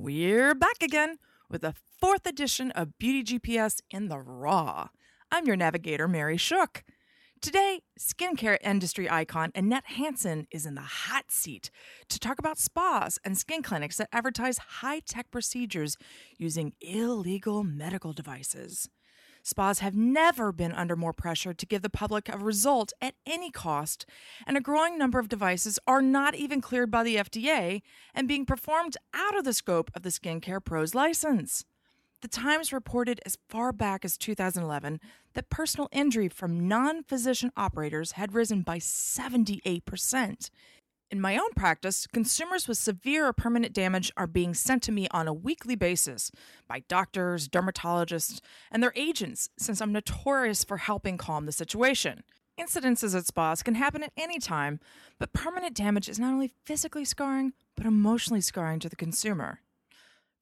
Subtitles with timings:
[0.00, 1.16] We're back again
[1.50, 4.90] with the fourth edition of Beauty GPS in the Raw.
[5.32, 6.84] I'm your navigator, Mary Shook.
[7.42, 11.72] Today, skincare industry icon Annette Hansen is in the hot seat
[12.10, 15.96] to talk about spas and skin clinics that advertise high tech procedures
[16.38, 18.88] using illegal medical devices.
[19.48, 23.50] Spas have never been under more pressure to give the public a result at any
[23.50, 24.04] cost,
[24.46, 27.80] and a growing number of devices are not even cleared by the FDA
[28.14, 31.64] and being performed out of the scope of the Skincare Pro's license.
[32.20, 35.00] The Times reported as far back as 2011
[35.32, 40.50] that personal injury from non physician operators had risen by 78%.
[41.10, 45.08] In my own practice, consumers with severe or permanent damage are being sent to me
[45.10, 46.30] on a weekly basis
[46.66, 48.40] by doctors, dermatologists,
[48.70, 52.24] and their agents, since I'm notorious for helping calm the situation.
[52.60, 54.80] Incidences at spas can happen at any time,
[55.18, 59.60] but permanent damage is not only physically scarring, but emotionally scarring to the consumer.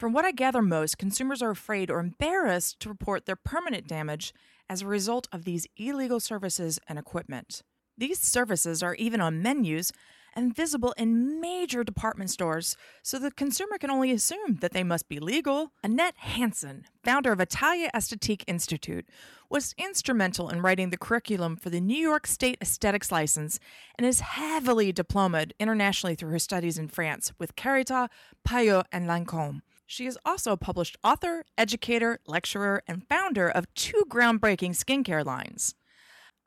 [0.00, 4.34] From what I gather most, consumers are afraid or embarrassed to report their permanent damage
[4.68, 7.62] as a result of these illegal services and equipment.
[7.96, 9.92] These services are even on menus
[10.36, 15.08] and visible in major department stores, so the consumer can only assume that they must
[15.08, 15.72] be legal.
[15.82, 19.08] Annette Hansen, founder of Atelier Esthétique Institute,
[19.50, 23.58] was instrumental in writing the curriculum for the New York State Aesthetics license
[23.96, 28.08] and is heavily diplomaed internationally through her studies in France with Caritas,
[28.46, 29.62] Payot, and Lancome.
[29.86, 35.74] She is also a published author, educator, lecturer, and founder of two groundbreaking skincare lines.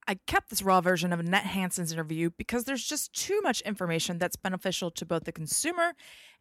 [0.10, 4.18] I kept this raw version of Annette Hansen's interview because there's just too much information
[4.18, 5.94] that's beneficial to both the consumer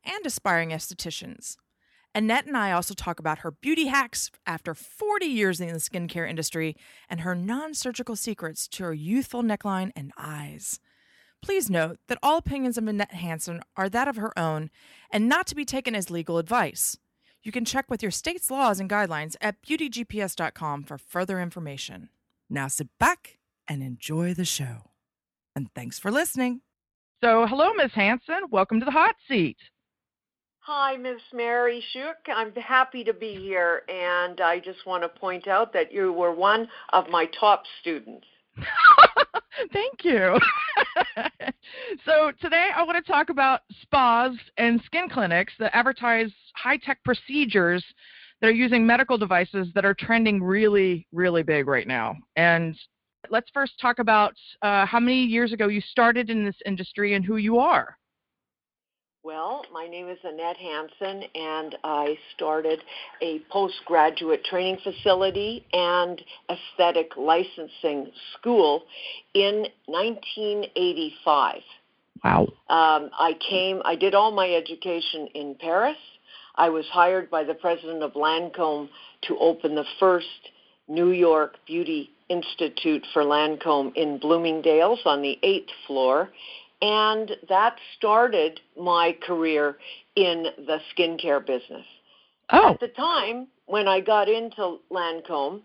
[0.02, 1.56] and aspiring estheticians.
[2.14, 6.26] Annette and I also talk about her beauty hacks after 40 years in the skincare
[6.26, 6.76] industry
[7.10, 10.80] and her non surgical secrets to her youthful neckline and eyes.
[11.42, 14.70] Please note that all opinions of Annette Hansen are that of her own
[15.10, 16.96] and not to be taken as legal advice.
[17.42, 22.08] You can check with your state's laws and guidelines at beautygps.com for further information.
[22.48, 23.37] Now sit back
[23.68, 24.90] and enjoy the show.
[25.54, 26.60] And thanks for listening.
[27.22, 27.90] So, hello, Ms.
[27.94, 28.42] Hansen.
[28.50, 29.56] Welcome to the hot seat.
[30.60, 31.20] Hi, Ms.
[31.32, 32.16] Mary Shook.
[32.28, 36.32] I'm happy to be here, and I just want to point out that you were
[36.32, 38.26] one of my top students.
[39.72, 40.38] Thank you.
[42.04, 47.02] so, today I want to talk about spas and skin clinics that advertise high tech
[47.04, 47.84] procedures
[48.40, 52.14] that are using medical devices that are trending really, really big right now.
[52.36, 52.76] And
[53.30, 57.24] let's first talk about uh, how many years ago you started in this industry and
[57.24, 57.96] who you are.
[59.24, 62.80] Well, my name is Annette Hansen, and I started
[63.20, 68.84] a postgraduate training facility and aesthetic licensing school
[69.34, 71.60] in 1985.
[72.24, 72.42] Wow.
[72.70, 75.98] Um, I came, I did all my education in Paris.
[76.54, 78.88] I was hired by the president of Lancome
[79.22, 80.26] to open the first
[80.88, 86.30] New York Beauty Institute for Lancome in Bloomingdale's on the eighth floor.
[86.80, 89.78] And that started my career
[90.14, 91.86] in the skincare business.
[92.50, 92.70] Oh.
[92.70, 95.62] At the time when I got into Lancome,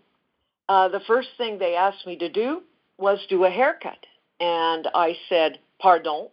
[0.70, 2.64] uh, the first thing they asked me to do
[2.98, 4.06] was do a haircut.
[4.40, 6.30] And I said, Pardon?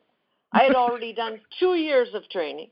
[0.52, 2.68] I had already done two years of training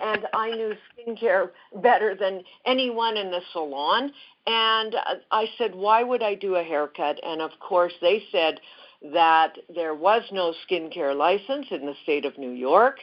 [0.00, 1.50] and I knew skincare
[1.82, 4.12] better than anyone in the salon.
[4.46, 4.94] And
[5.30, 7.18] I said, why would I do a haircut?
[7.22, 8.60] And of course, they said
[9.12, 12.96] that there was no skincare license in the state of New York.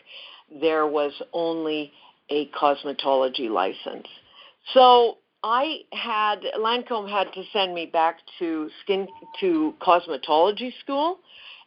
[0.62, 1.92] There was only
[2.30, 4.08] a cosmetology license.
[4.74, 9.08] So I had Lancome had to send me back to skin
[9.40, 11.20] to cosmetology school,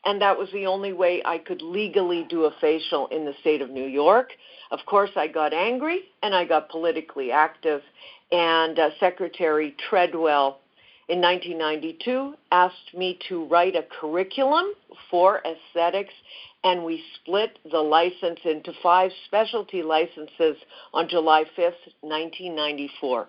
[0.04, 3.60] and that was the only way I could legally do a facial in the state
[3.60, 4.30] of New York.
[4.70, 7.82] Of course, I got angry and I got politically active,
[8.32, 10.60] and uh, Secretary Treadwell
[11.08, 14.66] in 1992 asked me to write a curriculum
[15.10, 16.14] for aesthetics,
[16.62, 20.56] and we split the license into five specialty licenses
[20.94, 23.28] on July 5th, 1994.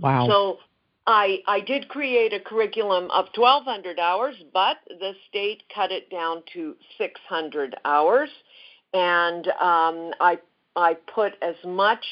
[0.00, 0.26] Wow.
[0.26, 0.58] So
[1.06, 6.42] I, I did create a curriculum of 1,200 hours, but the state cut it down
[6.54, 8.30] to 600 hours.
[8.94, 10.38] And um, I,
[10.76, 12.04] I put as much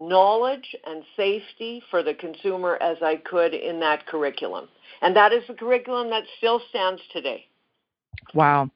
[0.00, 4.68] knowledge and safety for the consumer as I could in that curriculum.
[5.00, 7.46] And that is the curriculum that still stands today.
[8.34, 8.70] Wow.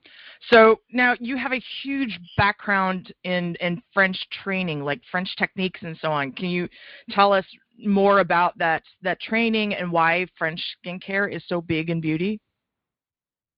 [0.50, 5.96] So now you have a huge background in, in French training, like French techniques and
[6.00, 6.32] so on.
[6.32, 6.68] Can you
[7.10, 7.44] tell us
[7.78, 12.40] more about that that training and why French skincare is so big in beauty?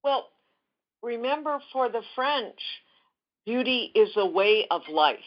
[0.03, 0.29] Well,
[1.03, 2.59] remember for the French,
[3.47, 5.19] beauty is a way of life.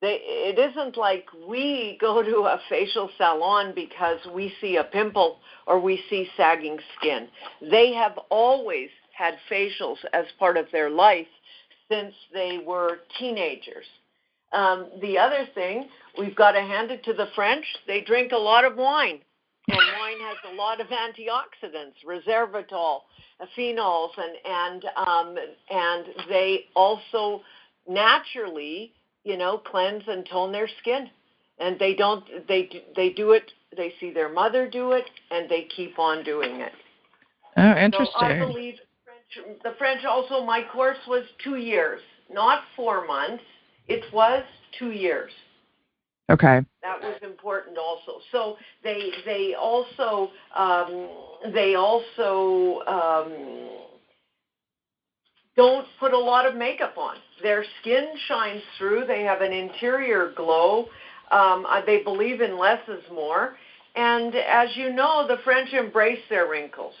[0.00, 5.38] they, it isn't like we go to a facial salon because we see a pimple
[5.66, 7.28] or we see sagging skin.
[7.70, 11.26] They have always had facials as part of their life
[11.90, 13.86] since they were teenagers.
[14.52, 15.88] Um, the other thing,
[16.18, 17.64] we've got to hand it to the French.
[17.86, 19.20] They drink a lot of wine,
[19.68, 23.00] and wine has a lot of antioxidants, resveratrol,
[23.56, 25.36] phenols, and and um,
[25.70, 27.42] and they also
[27.88, 28.92] naturally,
[29.24, 31.08] you know, cleanse and tone their skin.
[31.58, 32.24] And they don't.
[32.48, 33.50] They they do it.
[33.76, 36.72] They see their mother do it, and they keep on doing it.
[37.56, 38.06] Oh, interesting.
[38.18, 40.44] So I believe French, the French also.
[40.44, 42.00] My course was two years,
[42.30, 43.44] not four months.
[43.88, 44.44] It was
[44.78, 45.32] two years.
[46.30, 46.60] Okay.
[46.82, 48.20] That was important also.
[48.30, 51.08] So they they also um,
[51.52, 53.68] they also um,
[55.56, 57.16] don't put a lot of makeup on.
[57.42, 59.04] Their skin shines through.
[59.06, 60.86] They have an interior glow.
[61.30, 63.56] Um, uh, they believe in less is more.
[63.94, 66.94] And as you know, the French embrace their wrinkles.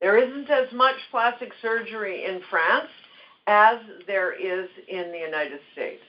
[0.00, 2.88] There isn't as much plastic surgery in France
[3.46, 6.02] as there is in the United States.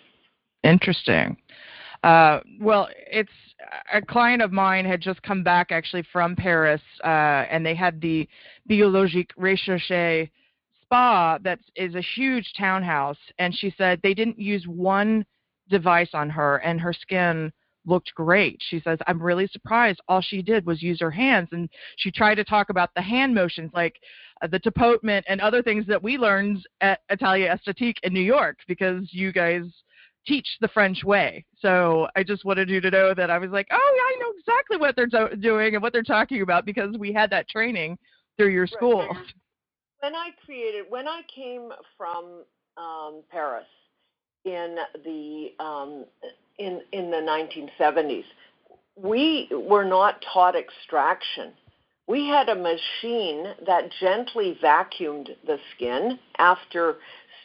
[0.63, 1.38] Interesting.
[2.04, 3.31] Uh, well, it's
[3.94, 8.01] a client of mine had just come back actually from Paris, uh, and they had
[8.01, 8.27] the
[8.68, 10.30] Biologique Recherche
[10.81, 15.25] spa that is a huge townhouse, and she said they didn't use one
[15.69, 17.51] device on her, and her skin
[17.86, 18.62] looked great.
[18.69, 20.00] She says, I'm really surprised.
[20.07, 21.50] All she did was use her hands.
[21.51, 23.95] And she tried to talk about the hand motions, like
[24.42, 28.57] uh, the tapotement and other things that we learned at Atelier Esthétique in New York,
[28.68, 29.63] because you guys
[30.25, 31.46] teach the French way.
[31.60, 34.34] So I just wanted you to know that I was like, oh, yeah, I know
[34.40, 37.98] exactly what they're do- doing and what they're talking about because we had that training
[38.38, 39.08] through your school.
[39.08, 39.34] Right.
[40.00, 42.44] When I created, when I came from
[42.78, 43.66] um, Paris
[44.46, 46.06] in the um,
[46.60, 48.26] in in the 1970s,
[48.96, 51.54] we were not taught extraction.
[52.06, 56.98] We had a machine that gently vacuumed the skin after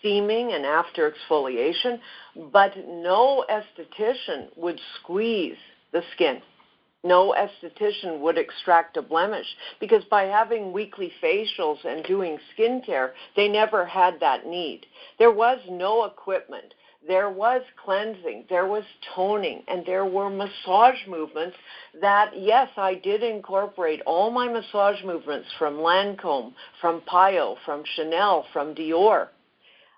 [0.09, 2.01] steaming and after exfoliation,
[2.51, 5.57] but no esthetician would squeeze
[5.93, 6.41] the skin.
[7.05, 9.47] No esthetician would extract a blemish
[9.81, 14.87] because by having weekly facials and doing skincare, they never had that need.
[15.19, 16.75] There was no equipment.
[17.07, 18.83] There was cleansing, there was
[19.15, 21.57] toning, and there were massage movements
[22.01, 28.47] that, yes, I did incorporate all my massage movements from Lancome, from Payot, from Chanel,
[28.53, 29.29] from Dior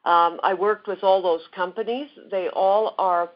[0.04, 2.08] um, I worked with all those companies.
[2.30, 3.30] They all are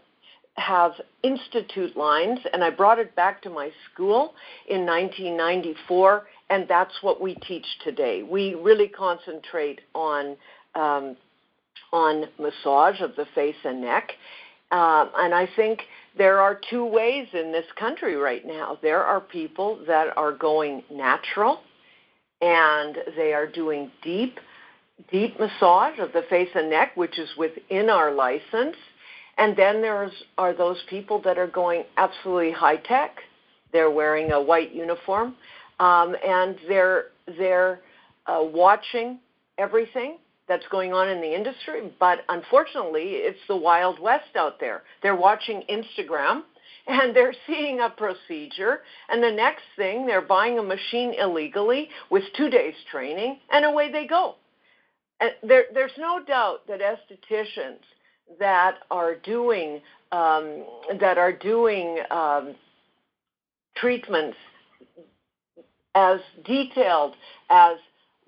[0.56, 0.93] have
[1.25, 4.34] institute lines, and I brought it back to my school
[4.69, 8.22] in 1994, and that's what we teach today.
[8.22, 10.37] We really concentrate on
[10.75, 11.16] um,
[11.93, 14.12] on massage of the face and neck,
[14.70, 15.81] uh, and I think
[16.16, 18.78] there are two ways in this country right now.
[18.81, 21.61] There are people that are going natural,
[22.40, 24.38] and they are doing deep
[25.11, 28.76] deep massage of the face and neck, which is within our license.
[29.37, 33.17] And then there's are those people that are going absolutely high tech.
[33.73, 35.35] They're wearing a white uniform,
[35.81, 37.06] um, and they're
[37.37, 37.81] they're
[38.26, 39.19] uh, watching
[39.58, 41.93] everything that's going on in the industry.
[41.99, 44.82] But unfortunately, it's the wild west out there.
[45.02, 46.43] They're watching Instagram
[46.87, 52.23] and they're seeing a procedure, and the next thing they're buying a machine illegally with
[52.37, 54.35] two days training, and away they go
[55.42, 57.80] there, there's no doubt that estheticians
[58.38, 59.80] that are doing
[60.12, 60.64] um,
[61.00, 62.54] that are doing um,
[63.76, 64.37] treatments
[65.94, 67.14] as detailed
[67.50, 67.76] as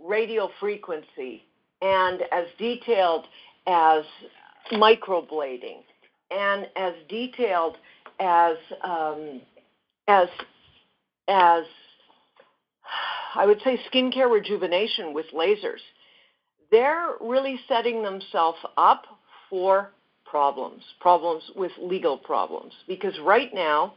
[0.05, 1.43] radio frequency
[1.83, 3.27] and as detailed
[3.67, 4.05] as
[4.73, 5.79] microblading
[6.31, 7.77] and as detailed
[8.21, 9.41] as um,
[10.09, 10.29] as
[11.29, 11.65] as
[13.35, 15.81] I would say skincare rejuvenation with lasers
[16.77, 19.07] they're really setting themselves up
[19.49, 19.93] for
[20.27, 22.75] problems, problems with legal problems.
[22.87, 23.95] Because right now,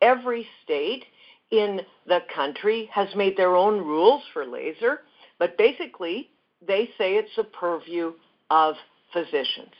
[0.00, 1.04] every state
[1.50, 5.00] in the country has made their own rules for laser,
[5.40, 6.30] but basically
[6.64, 8.12] they say it's a purview
[8.50, 8.76] of
[9.12, 9.74] physicians.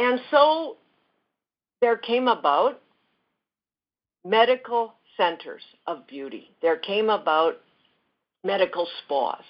[0.00, 0.76] And so
[1.80, 2.80] there came about
[4.24, 6.50] medical centers of beauty.
[6.62, 7.60] There came about
[8.42, 9.44] medical spas.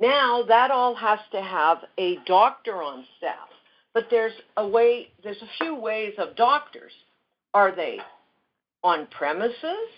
[0.00, 3.48] Now that all has to have a doctor on staff.
[3.94, 6.92] But there's a way there's a few ways of doctors.
[7.54, 7.98] Are they
[8.84, 9.88] on premises?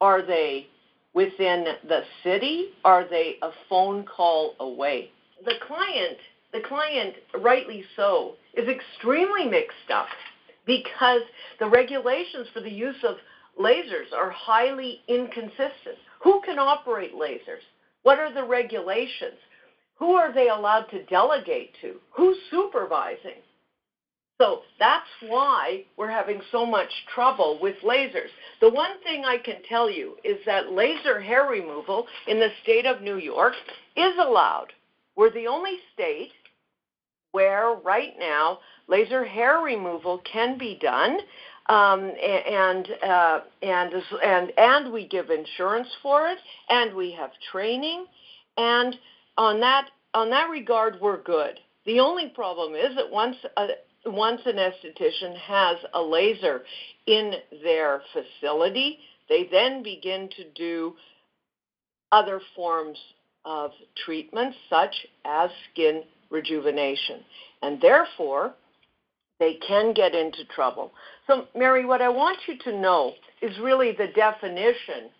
[0.00, 0.66] Are they
[1.12, 2.70] within the city?
[2.84, 5.10] Are they a phone call away?
[5.44, 6.16] The client,
[6.52, 10.06] the client rightly so, is extremely mixed up
[10.66, 11.20] because
[11.58, 13.16] the regulations for the use of
[13.60, 15.98] lasers are highly inconsistent.
[16.22, 17.62] Who can operate lasers?
[18.04, 19.38] What are the regulations?
[19.98, 21.96] Who are they allowed to delegate to?
[22.12, 23.42] Who's supervising?
[24.40, 28.30] So that's why we're having so much trouble with lasers.
[28.60, 32.84] The one thing I can tell you is that laser hair removal in the state
[32.84, 33.54] of New York
[33.96, 34.72] is allowed.
[35.16, 36.32] We're the only state
[37.30, 38.58] where right now
[38.88, 41.18] laser hair removal can be done,
[41.68, 43.92] um, and uh, and
[44.22, 48.06] and and we give insurance for it, and we have training,
[48.56, 48.96] and
[49.38, 51.58] on that on that regard, we're good.
[51.86, 53.68] The only problem is that once a,
[54.06, 56.62] once an esthetician has a laser
[57.06, 60.94] in their facility, they then begin to do
[62.12, 62.98] other forms
[63.44, 63.72] of
[64.04, 64.94] treatments such
[65.24, 67.20] as skin rejuvenation.
[67.62, 68.54] And therefore,
[69.44, 70.90] they can get into trouble.
[71.26, 75.10] So, Mary, what I want you to know is really the definition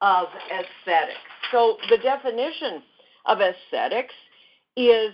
[0.00, 1.20] of aesthetics.
[1.52, 2.82] So, the definition
[3.26, 4.14] of aesthetics
[4.78, 5.12] is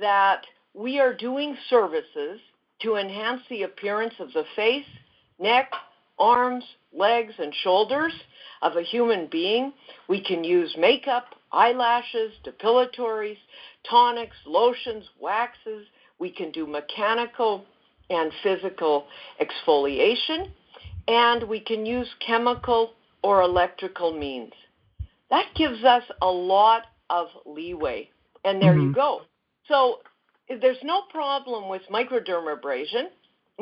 [0.00, 0.42] that
[0.74, 2.40] we are doing services
[2.82, 4.86] to enhance the appearance of the face,
[5.38, 5.70] neck,
[6.18, 8.12] arms, legs, and shoulders
[8.62, 9.72] of a human being.
[10.08, 13.38] We can use makeup, eyelashes, depilatories,
[13.88, 15.86] tonics, lotions, waxes.
[16.18, 17.64] We can do mechanical
[18.10, 19.06] and physical
[19.40, 20.50] exfoliation,
[21.08, 24.52] and we can use chemical or electrical means.
[25.30, 28.10] That gives us a lot of leeway.
[28.44, 28.88] And there mm-hmm.
[28.88, 29.22] you go.
[29.68, 29.98] So
[30.48, 33.04] there's no problem with microdermabrasion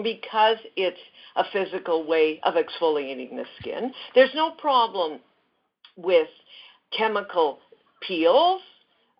[0.02, 0.98] because it's
[1.36, 3.92] a physical way of exfoliating the skin.
[4.14, 5.20] There's no problem
[5.96, 6.28] with
[6.96, 7.58] chemical
[8.06, 8.62] peels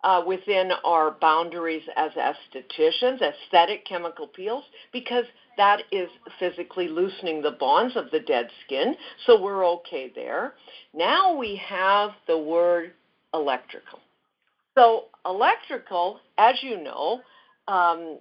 [0.03, 4.63] uh, within our boundaries as estheticians, aesthetic chemical peels,
[4.93, 5.25] because
[5.57, 10.53] that is physically loosening the bonds of the dead skin, so we're okay there.
[10.93, 12.93] Now we have the word
[13.33, 13.99] electrical.
[14.77, 17.19] So, electrical, as you know,
[17.67, 18.19] um,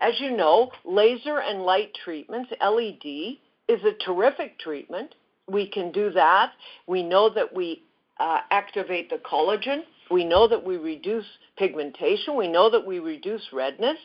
[0.00, 3.36] as you know, laser and light treatments, LED,
[3.68, 5.14] is a terrific treatment.
[5.48, 6.52] We can do that.
[6.86, 7.82] We know that we
[8.18, 9.82] uh, activate the collagen.
[10.12, 11.24] We know that we reduce
[11.56, 12.36] pigmentation.
[12.36, 13.96] We know that we reduce redness.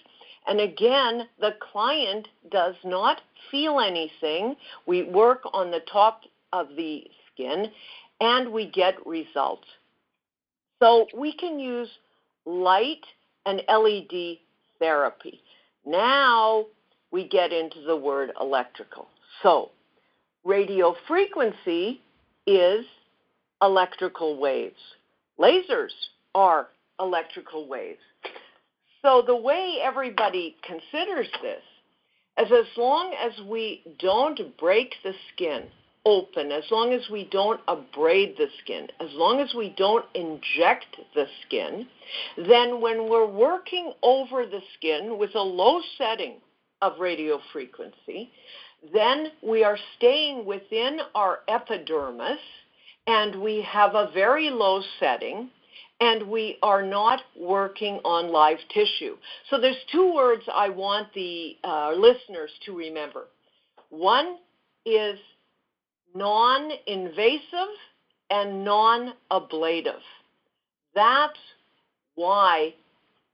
[0.47, 3.19] And again, the client does not
[3.51, 4.55] feel anything.
[4.85, 6.21] We work on the top
[6.53, 7.65] of the skin
[8.21, 9.67] and we get results.
[10.79, 11.89] So we can use
[12.45, 13.05] light
[13.45, 14.37] and LED
[14.79, 15.41] therapy.
[15.85, 16.67] Now
[17.11, 19.07] we get into the word electrical.
[19.43, 19.71] So,
[20.45, 22.01] radio frequency
[22.45, 22.85] is
[23.61, 24.79] electrical waves.
[25.39, 25.91] Lasers
[26.33, 26.67] are
[26.99, 27.99] electrical waves.
[29.01, 31.61] So, the way everybody considers this
[32.39, 35.63] is as long as we don't break the skin
[36.05, 40.95] open, as long as we don't abrade the skin, as long as we don't inject
[41.13, 41.85] the skin,
[42.37, 46.35] then when we're working over the skin with a low setting
[46.81, 48.31] of radio frequency,
[48.93, 52.39] then we are staying within our epidermis
[53.07, 55.49] and we have a very low setting
[55.99, 59.17] and we are not working on live tissue.
[59.49, 63.25] So there's two words I want the uh, listeners to remember.
[63.89, 64.37] One
[64.85, 65.17] is
[66.13, 67.73] non invasive
[68.29, 70.01] and non ablative.
[70.93, 71.39] That's
[72.15, 72.73] why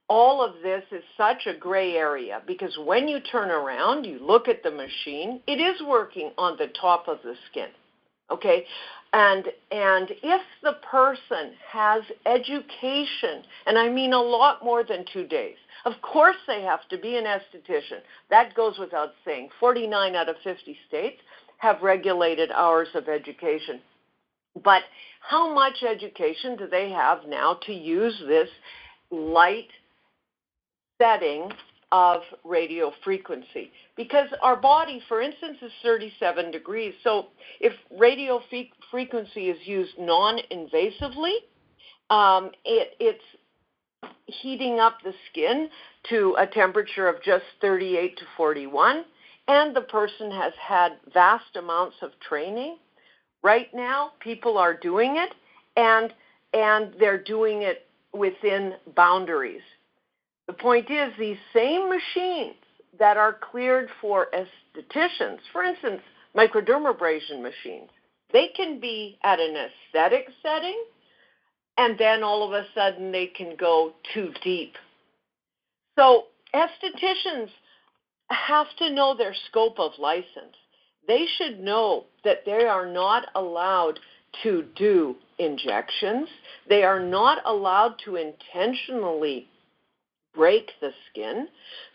[0.08, 4.48] all of this is such a gray area because when you turn around, you look
[4.48, 7.70] at the machine, it is working on the top of the skin.
[8.34, 8.66] Okay?
[9.13, 15.28] And and if the person has education, and I mean a lot more than 2
[15.28, 15.58] days.
[15.86, 18.02] Of course they have to be an esthetician.
[18.30, 19.50] That goes without saying.
[19.60, 21.22] 49 out of 50 states
[21.58, 23.80] have regulated hours of education.
[24.63, 24.84] But
[25.22, 28.50] how much education do they have now to use this
[29.12, 29.70] light
[31.00, 31.52] setting
[31.94, 33.72] of radio frequency?
[33.96, 36.94] Because our body, for instance, is 37 degrees.
[37.06, 37.28] So
[37.62, 38.42] if radio
[38.92, 41.36] frequency is used non invasively,
[42.10, 43.24] um, it, it's
[44.26, 45.70] heating up the skin
[46.10, 49.06] to a temperature of just 38 to 41
[49.48, 52.78] and the person has had vast amounts of training.
[53.44, 55.34] Right now, people are doing it,
[55.76, 56.14] and
[56.54, 59.62] and they're doing it within boundaries.
[60.48, 62.56] The point is, these same machines
[63.00, 66.02] that are cleared for estheticians, for instance,
[66.36, 67.90] microdermabrasion machines,
[68.32, 70.84] they can be at an aesthetic setting,
[71.78, 74.74] and then all of a sudden they can go too deep.
[75.98, 77.50] So estheticians
[78.30, 80.56] have to know their scope of license.
[81.08, 84.00] They should know that they are not allowed
[84.44, 86.28] to do injections.
[86.68, 89.48] They are not allowed to intentionally
[90.34, 91.48] break the skin.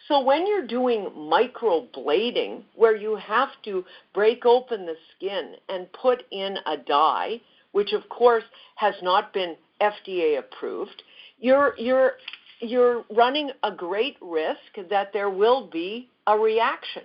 [0.06, 6.22] So when you're doing microblading, where you have to break open the skin and put
[6.30, 7.40] in a dye,
[7.72, 8.44] which of course
[8.76, 11.02] has not been FDA approved,
[11.38, 12.12] you're you're
[12.60, 17.02] you're running a great risk that there will be a reaction.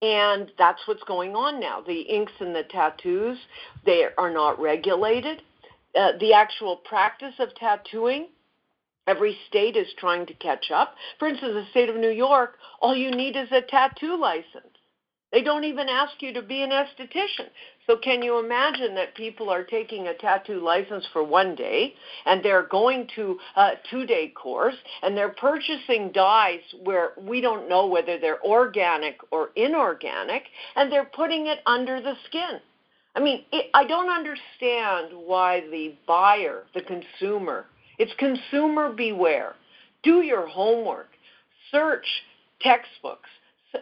[0.00, 1.80] And that's what's going on now.
[1.80, 3.38] The inks and the tattoos,
[3.86, 5.42] they are not regulated.
[5.94, 8.28] Uh, the actual practice of tattooing,
[9.06, 10.94] every state is trying to catch up.
[11.18, 14.76] For instance, the state of New York, all you need is a tattoo license.
[15.32, 17.48] They don't even ask you to be an esthetician.
[17.86, 21.94] So can you imagine that people are taking a tattoo license for one day
[22.26, 27.86] and they're going to a two-day course and they're purchasing dyes where we don't know
[27.86, 30.44] whether they're organic or inorganic
[30.76, 32.60] and they're putting it under the skin.
[33.14, 37.66] I mean, it, I don't understand why the buyer, the consumer,
[38.02, 39.54] it's consumer beware.
[40.02, 41.08] Do your homework.
[41.70, 42.06] Search
[42.60, 43.28] textbooks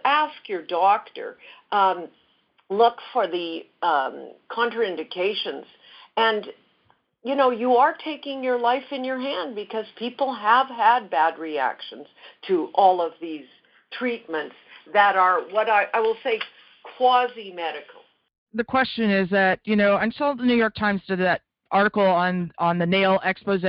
[0.05, 1.37] ask your doctor.
[1.73, 2.09] Um,
[2.69, 5.65] look for the um, contraindications,
[6.17, 6.47] and
[7.25, 11.39] you know you are taking your life in your hand because people have had bad
[11.39, 12.07] reactions
[12.47, 13.47] to all of these
[13.99, 14.55] treatments
[14.93, 16.41] that are what I, I will say
[16.97, 18.03] quasi medical.
[18.55, 22.53] The question is that you know until the New York Times did that article on
[22.59, 23.65] on the nail expose.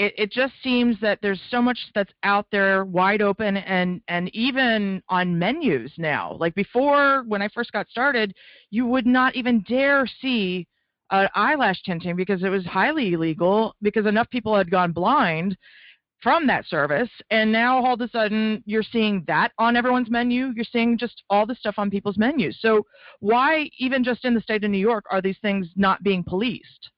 [0.00, 4.34] It, it just seems that there's so much that's out there wide open and and
[4.34, 6.36] even on menus now.
[6.38, 8.34] Like before when i first got started
[8.70, 10.66] you would not even dare see
[11.10, 15.56] uh, eyelash tinting because it was highly illegal because enough people had gone blind
[16.22, 17.10] from that service.
[17.30, 20.52] And now all of a sudden you're seeing that on everyone's menu.
[20.54, 22.58] You're seeing just all the stuff on people's menus.
[22.60, 22.84] So
[23.20, 26.90] why even just in the state of new york are these things not being policed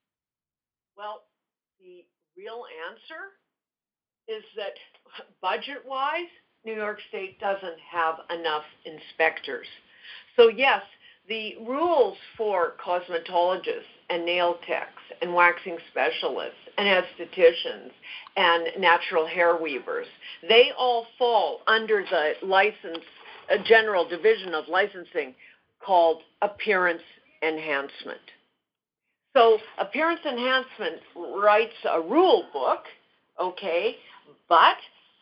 [2.41, 3.37] real answer
[4.29, 4.73] is that
[5.43, 6.31] budget wise,
[6.65, 9.67] New York State doesn't have enough inspectors.
[10.37, 10.83] So, yes,
[11.29, 17.91] the rules for cosmetologists and nail techs and waxing specialists and estheticians
[18.37, 20.07] and natural hair weavers,
[20.49, 23.05] they all fall under the license,
[23.51, 25.35] a general division of licensing
[25.85, 27.03] called appearance
[27.43, 28.21] enhancement.
[29.33, 32.81] So appearance enhancement writes a rule book,
[33.39, 33.97] okay,
[34.49, 34.77] but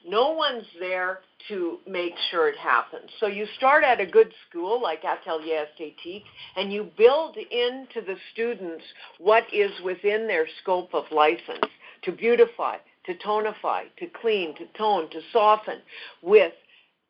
[0.06, 3.10] no one's there to make sure it happens.
[3.20, 6.24] So you start at a good school like Atelier Esthétique
[6.56, 8.84] and you build into the students
[9.18, 11.70] what is within their scope of license
[12.02, 15.80] to beautify, to tonify, to clean, to tone, to soften
[16.22, 16.52] with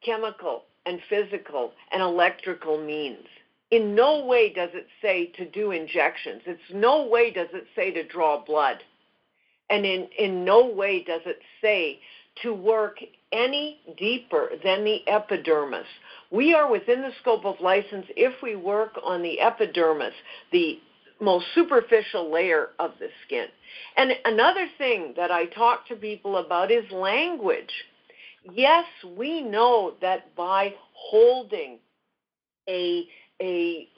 [0.05, 3.27] chemical and physical and electrical means
[3.71, 6.43] in no way does it say to do injections.
[6.47, 8.79] It's no way does it say to draw blood.
[9.71, 12.01] And in, in no way does it say
[12.43, 12.99] to work
[13.33, 15.87] any deeper than the epidermis.
[16.31, 20.15] We are within the scope of license if we work on the epidermis,
[20.53, 20.79] the
[21.21, 23.47] most superficial layer of the skin.
[23.97, 27.73] And another thing that I talk to people about is language.
[28.51, 31.79] Yes, we know that by holding
[32.69, 33.05] a
[33.41, 33.89] a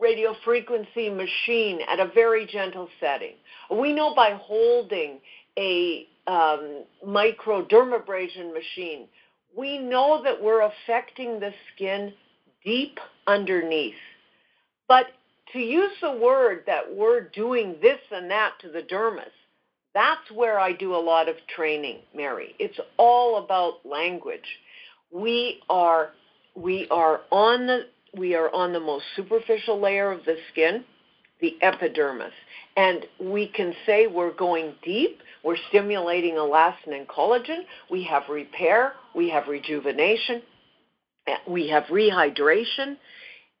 [0.00, 3.34] radio frequency machine at a very gentle setting.
[3.70, 5.20] We know by holding
[5.58, 9.06] a um, microdermabrasion machine,
[9.56, 12.12] we know that we're affecting the skin
[12.64, 13.94] deep underneath.
[14.88, 15.06] But
[15.52, 19.24] to use the word that we're doing this and that to the dermis,
[19.94, 22.54] that's where I do a lot of training, Mary.
[22.58, 24.44] It's all about language.
[25.10, 26.10] We are
[26.54, 30.84] we are on the we are on the most superficial layer of the skin,
[31.40, 32.32] the epidermis.
[32.76, 38.94] And we can say we're going deep, we're stimulating elastin and collagen, we have repair,
[39.14, 40.42] we have rejuvenation,
[41.48, 42.96] we have rehydration.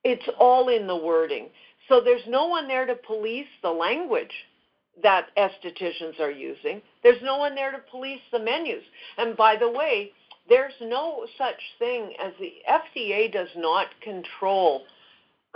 [0.04, 1.48] It's all in the wording.
[1.88, 4.32] So there's no one there to police the language
[5.02, 6.80] that estheticians are using.
[7.02, 8.82] There's no one there to police the menus.
[9.18, 10.12] And by the way,
[10.48, 14.82] there's no such thing as the FDA does not control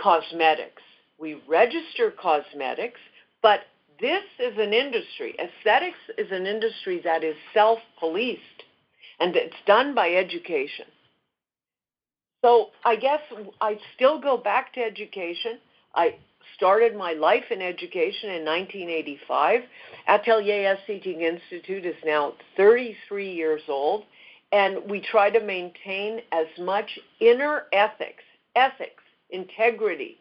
[0.01, 0.81] cosmetics.
[1.19, 2.99] We register cosmetics,
[3.41, 3.61] but
[3.99, 5.35] this is an industry.
[5.39, 8.41] Aesthetics is an industry that is self policed
[9.19, 10.85] and it's done by education.
[12.43, 13.21] So I guess
[13.61, 15.59] I still go back to education.
[15.93, 16.15] I
[16.57, 19.61] started my life in education in 1985.
[20.07, 24.05] Atelier Esthétique Institute is now 33 years old
[24.51, 28.23] and we try to maintain as much inner ethics,
[28.55, 30.17] ethics, integrity.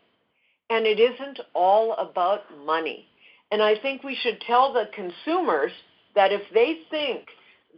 [0.68, 3.06] And it isn't all about money.
[3.50, 5.72] And I think we should tell the consumers
[6.14, 7.26] that if they think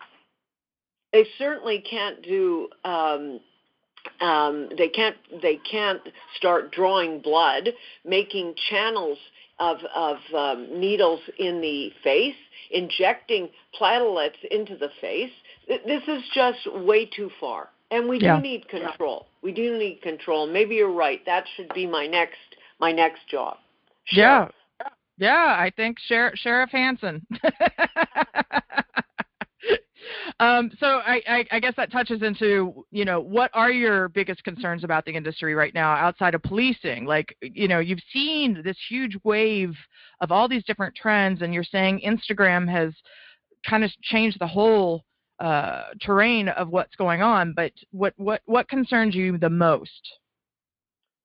[1.13, 2.69] They certainly can't do.
[2.83, 3.39] Um,
[4.19, 5.15] um, they can't.
[5.41, 6.01] They can't
[6.35, 7.69] start drawing blood,
[8.03, 9.19] making channels
[9.59, 12.35] of of um, needles in the face,
[12.71, 13.49] injecting
[13.79, 15.31] platelets into the face.
[15.67, 18.37] This is just way too far, and we yeah.
[18.37, 19.27] do need control.
[19.41, 20.47] We do need control.
[20.47, 21.23] Maybe you're right.
[21.25, 22.37] That should be my next
[22.79, 23.57] my next job.
[24.05, 24.49] Sheriff.
[24.49, 24.64] Yeah.
[25.17, 27.25] Yeah, I think Sheriff, Sheriff Hansen.
[30.39, 34.43] um, so I, I, I, guess that touches into, you know, what are your biggest
[34.43, 37.05] concerns about the industry right now outside of policing?
[37.05, 39.73] Like, you know, you've seen this huge wave
[40.19, 42.93] of all these different trends, and you're saying Instagram has
[43.67, 45.05] kind of changed the whole
[45.39, 47.53] uh, terrain of what's going on.
[47.55, 49.89] But what, what, what concerns you the most?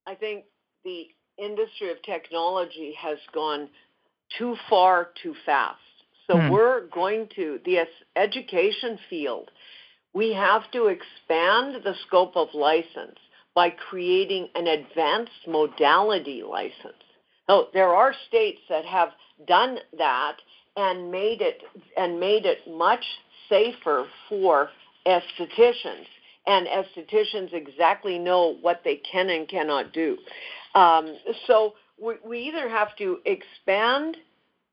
[0.07, 0.45] I think
[0.85, 1.09] the
[1.43, 3.69] industry of technology has gone
[4.39, 5.79] too far too fast.
[6.27, 6.51] So hmm.
[6.51, 7.79] we're going to, the
[8.17, 9.51] education field,
[10.15, 13.19] we have to expand the scope of license
[13.55, 17.03] by creating an advanced modality license.
[17.49, 19.11] So there are states that have
[19.47, 20.37] done that
[20.77, 21.63] and made it
[21.97, 23.05] and made it much
[23.49, 24.71] safer for
[25.07, 26.07] estheticians
[26.47, 30.17] and estheticians exactly know what they can and cannot do.
[30.75, 34.17] Um, so we, we either have to expand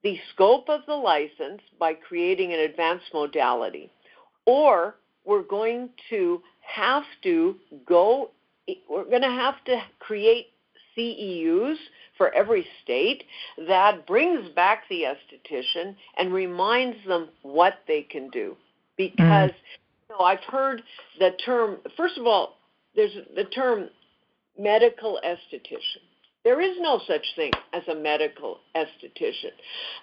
[0.03, 3.91] the scope of the license by creating an advanced modality,
[4.45, 7.55] or we're going to have to
[7.85, 8.31] go,
[8.89, 10.47] we're going to have to create
[10.97, 11.75] CEUs
[12.17, 13.23] for every state
[13.67, 18.55] that brings back the esthetician and reminds them what they can do.
[18.97, 20.09] Because mm-hmm.
[20.09, 20.81] you know, I've heard
[21.19, 22.57] the term, first of all,
[22.95, 23.89] there's the term
[24.57, 26.03] medical esthetician.
[26.43, 29.51] There is no such thing as a medical esthetician.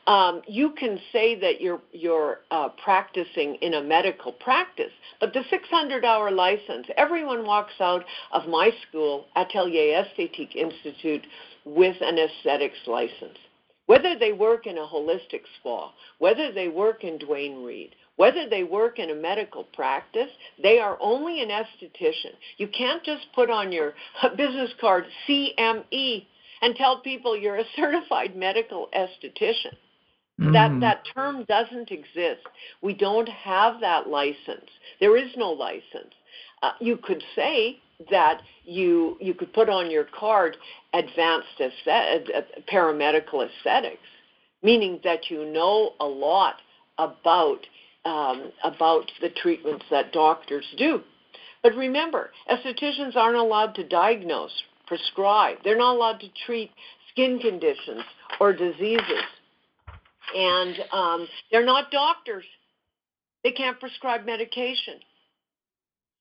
[0.06, 5.44] Um, you can say that you're you're uh, practicing in a medical practice, but the
[5.50, 11.26] 600-hour license, everyone walks out of my school, Atelier Esthétique Institute,
[11.64, 13.38] with an aesthetics license.
[13.86, 18.62] Whether they work in a holistic spa, whether they work in Duane Reade, whether they
[18.62, 20.30] work in a medical practice,
[20.62, 22.32] they are only an esthetician.
[22.58, 23.94] You can't just put on your
[24.36, 26.26] business card CME
[26.62, 29.74] and tell people you're a certified medical esthetician.
[30.40, 30.52] Mm.
[30.52, 32.42] That that term doesn't exist.
[32.82, 34.68] We don't have that license.
[34.98, 36.12] There is no license.
[36.62, 37.78] Uh, you could say
[38.10, 40.56] that you you could put on your card
[40.92, 42.40] advanced aesthet- uh,
[42.72, 44.08] paramedical aesthetics,
[44.62, 46.56] meaning that you know a lot
[46.98, 47.64] about
[48.04, 51.02] um, about the treatments that doctors do.
[51.62, 54.52] But remember, estheticians aren't allowed to diagnose,
[54.86, 55.58] prescribe.
[55.64, 56.70] They're not allowed to treat
[57.10, 58.02] skin conditions
[58.40, 59.24] or diseases.
[60.34, 62.44] and um, they're not doctors.
[63.42, 64.94] They can't prescribe medication.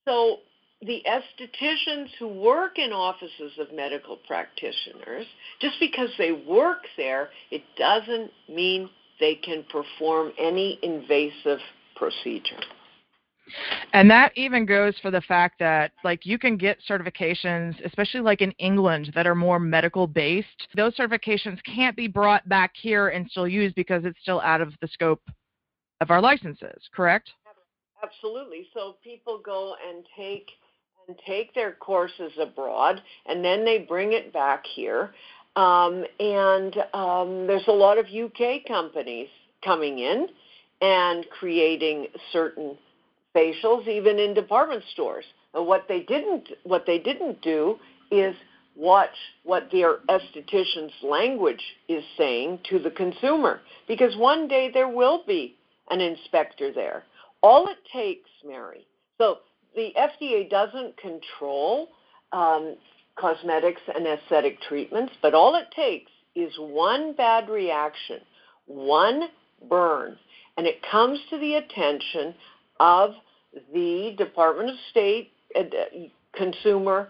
[0.05, 0.37] So
[0.81, 5.25] the estheticians who work in offices of medical practitioners,
[5.61, 8.89] just because they work there, it doesn't mean
[9.23, 11.59] they can perform any invasive
[11.95, 12.59] procedure.
[13.93, 18.41] And that even goes for the fact that like you can get certifications, especially like
[18.41, 20.67] in England that are more medical based.
[20.75, 24.73] Those certifications can't be brought back here and still used because it's still out of
[24.81, 25.21] the scope
[26.01, 27.29] of our licenses, correct?
[28.03, 28.67] Absolutely.
[28.73, 30.49] So people go and take
[31.07, 35.13] and take their courses abroad and then they bring it back here.
[35.55, 39.27] Um, and um, there's a lot of UK companies
[39.63, 40.27] coming in
[40.81, 42.77] and creating certain
[43.35, 45.25] facials even in department stores.
[45.53, 47.77] And what they didn't what they didn't do
[48.11, 48.35] is
[48.75, 55.23] watch what their esthetician's language is saying to the consumer because one day there will
[55.27, 55.55] be
[55.89, 57.03] an inspector there.
[57.41, 58.87] All it takes, Mary.
[59.19, 59.39] So
[59.75, 61.89] the FDA doesn't control
[62.31, 62.75] um,
[63.15, 68.19] cosmetics and aesthetic treatments, but all it takes is one bad reaction,
[68.65, 69.23] one
[69.69, 70.17] burn,
[70.57, 72.33] and it comes to the attention
[72.79, 73.11] of
[73.73, 75.63] the Department of State uh,
[76.35, 77.09] consumer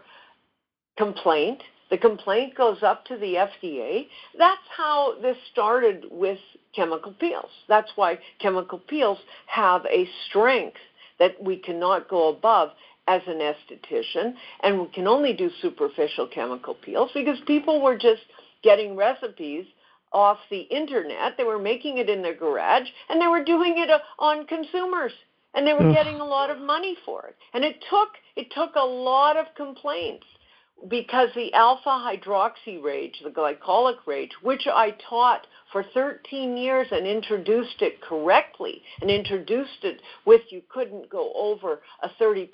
[0.98, 1.62] complaint.
[1.90, 4.08] The complaint goes up to the FDA.
[4.38, 6.40] That's how this started with
[6.76, 7.50] chemical peels.
[7.68, 10.78] That's why chemical peels have a strength
[11.20, 12.72] that we cannot go above
[13.08, 18.22] as an esthetician, and we can only do superficial chemical peels because people were just
[18.64, 19.66] getting recipes
[20.14, 21.36] off the internet.
[21.38, 25.12] They were making it in their garage, and they were doing it uh, on consumers
[25.56, 27.36] and they were getting a lot of money for it.
[27.54, 30.26] And it took it took a lot of complaints
[30.90, 37.08] because the alpha hydroxy rage, the glycolic rage, which I taught for 13 years and
[37.08, 42.50] introduced it correctly and introduced it with you couldn't go over a 30%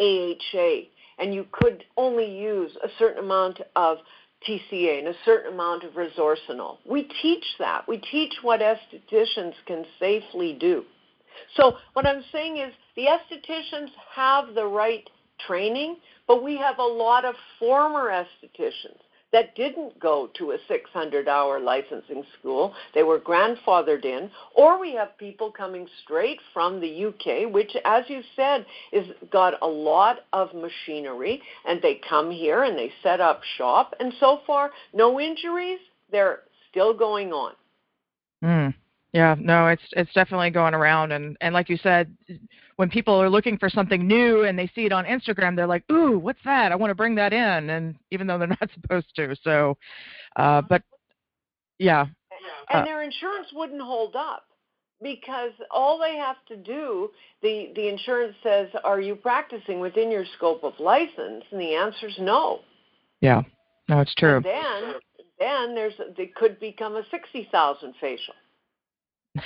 [0.00, 3.98] AHA and you could only use a certain amount of
[4.46, 6.78] TCA and a certain amount of resorcinol.
[6.84, 7.88] We teach that.
[7.88, 10.84] We teach what estheticians can safely do.
[11.56, 15.08] So what I'm saying is the estheticians have the right
[15.46, 15.96] training,
[16.26, 19.00] but we have a lot of former estheticians
[19.32, 22.72] that didn't go to a 600 hour licensing school.
[22.94, 24.30] They were grandfathered in.
[24.54, 29.54] Or we have people coming straight from the UK, which, as you said, is got
[29.62, 33.94] a lot of machinery, and they come here and they set up shop.
[34.00, 35.80] And so far, no injuries.
[36.10, 37.52] They're still going on.
[38.44, 38.74] Mm.
[39.16, 42.14] Yeah, no, it's it's definitely going around, and and like you said,
[42.76, 45.90] when people are looking for something new and they see it on Instagram, they're like,
[45.90, 46.70] "Ooh, what's that?
[46.70, 49.34] I want to bring that in," and even though they're not supposed to.
[49.42, 49.78] So,
[50.36, 50.82] uh, but
[51.78, 52.04] yeah,
[52.68, 54.48] and uh, their insurance wouldn't hold up
[55.02, 57.08] because all they have to do
[57.40, 62.08] the the insurance says, "Are you practicing within your scope of license?" And the answer
[62.08, 62.60] is no.
[63.22, 63.44] Yeah,
[63.88, 64.36] no, it's true.
[64.36, 64.94] And then
[65.38, 68.34] then there's they could become a sixty thousand facial.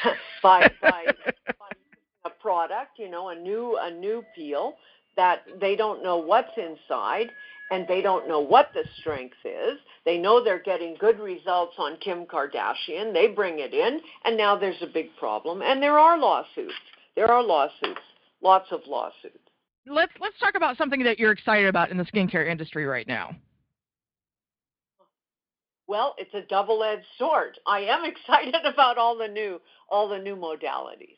[0.42, 1.04] by, by,
[1.46, 1.70] by
[2.24, 4.74] a product, you know, a new a new peel
[5.16, 7.30] that they don't know what's inside
[7.70, 9.78] and they don't know what the strength is.
[10.04, 13.12] They know they're getting good results on Kim Kardashian.
[13.12, 16.74] They bring it in and now there's a big problem and there are lawsuits.
[17.16, 18.00] There are lawsuits.
[18.42, 19.38] Lots of lawsuits.
[19.86, 23.34] Let's let's talk about something that you're excited about in the skincare industry right now.
[25.90, 27.58] Well, it's a double-edged sword.
[27.66, 31.16] I am excited about all the new all the new modalities.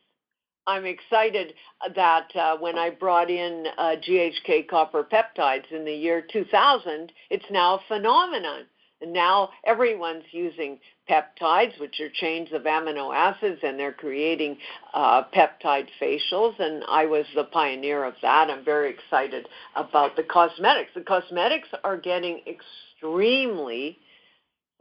[0.67, 1.53] I'm excited
[1.95, 7.45] that uh, when I brought in uh, GHK copper peptides in the year 2000, it's
[7.51, 8.63] now a phenomenon.
[9.03, 10.79] And now everyone's using
[11.11, 14.57] peptides, which are chains of amino acids, and they're creating
[14.95, 16.59] uh, peptide facials.
[16.59, 18.49] And I was the pioneer of that.
[18.49, 20.93] I'm very excited about the cosmetics.
[20.95, 23.99] The cosmetics are getting extremely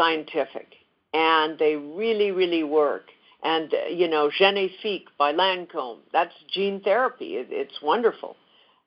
[0.02, 0.68] scientific,
[1.14, 3.04] and they really, really work.
[3.44, 7.36] And you know, Génifique by Lancome, that's gene therapy.
[7.38, 8.36] It, it's wonderful.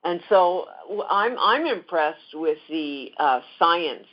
[0.05, 0.67] And so
[1.11, 4.07] I'm I'm impressed with the uh, science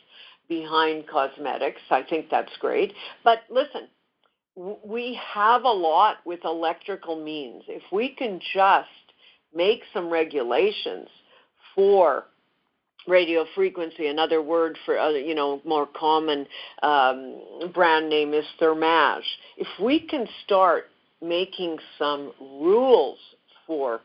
[0.50, 1.82] behind cosmetics.
[1.90, 2.94] I think that's great.
[3.24, 3.88] But listen,
[4.56, 7.64] we have a lot with electrical means.
[7.68, 8.90] If we can just
[9.54, 11.08] make some regulations
[11.76, 12.26] for
[13.08, 14.08] radio frequency.
[14.08, 16.48] Another word for other, you know, more common
[16.84, 17.42] um,
[17.74, 19.24] brand name is Thermage.
[19.58, 20.86] If we can start
[21.22, 23.18] making some rules
[23.66, 24.02] for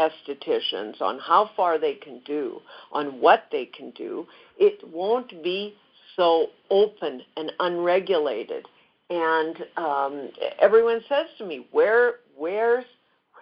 [0.00, 2.60] estheticians on how far they can do,
[2.92, 4.26] on what they can do,
[4.58, 5.74] it won't be
[6.16, 8.66] so open and unregulated.
[9.10, 12.84] and um, everyone says to me, "Where, where's,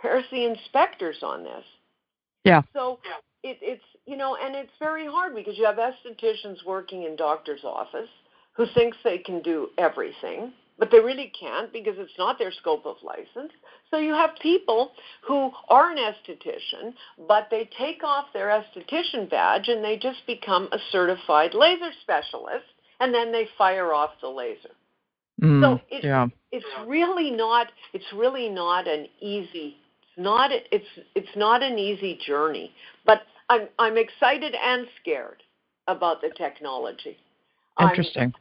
[0.00, 1.64] where's the inspectors on this?"
[2.44, 2.62] Yeah.
[2.72, 2.98] So
[3.42, 7.64] it, it's you know, and it's very hard because you have estheticians working in doctor's
[7.64, 8.08] office
[8.56, 12.84] who thinks they can do everything, but they really can't because it's not their scope
[12.84, 13.52] of license.
[13.90, 14.92] So you have people
[15.26, 16.94] who are an esthetician,
[17.28, 22.66] but they take off their esthetician badge and they just become a certified laser specialist,
[22.98, 24.70] and then they fire off the laser.
[25.40, 26.26] Mm, so it's yeah.
[26.52, 32.18] it's really not it's really not an easy it's not it's it's not an easy
[32.26, 32.72] journey.
[33.06, 35.42] But I'm I'm excited and scared
[35.88, 37.16] about the technology.
[37.80, 38.32] Interesting.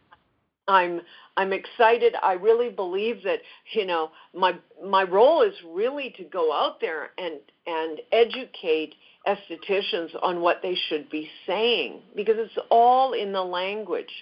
[0.68, 1.02] I'm, I'm
[1.36, 2.14] I'm excited.
[2.22, 3.40] I really believe that
[3.74, 4.54] you know my
[4.86, 8.94] my role is really to go out there and and educate
[9.28, 14.14] estheticians on what they should be saying because it's all in the language.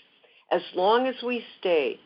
[0.51, 1.99] As long as we stay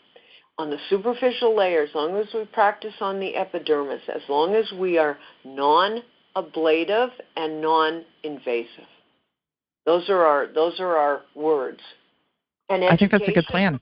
[0.57, 4.71] on the superficial layer, as long as we practice on the epidermis, as long as
[4.71, 6.01] we are non
[6.35, 8.87] ablative and non invasive.
[9.85, 11.81] Those are our those are our words.
[12.69, 13.79] And I think that's a good plan.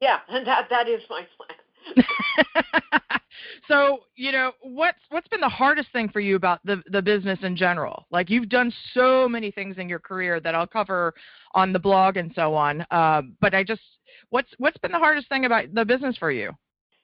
[0.00, 1.58] Yeah, and that that is my plan.
[3.68, 7.38] so, you know, what's what's been the hardest thing for you about the the business
[7.42, 8.06] in general?
[8.10, 11.14] Like you've done so many things in your career that I'll cover
[11.54, 12.86] on the blog and so on.
[12.90, 13.82] Uh, but I just
[14.30, 16.52] what's what's been the hardest thing about the business for you?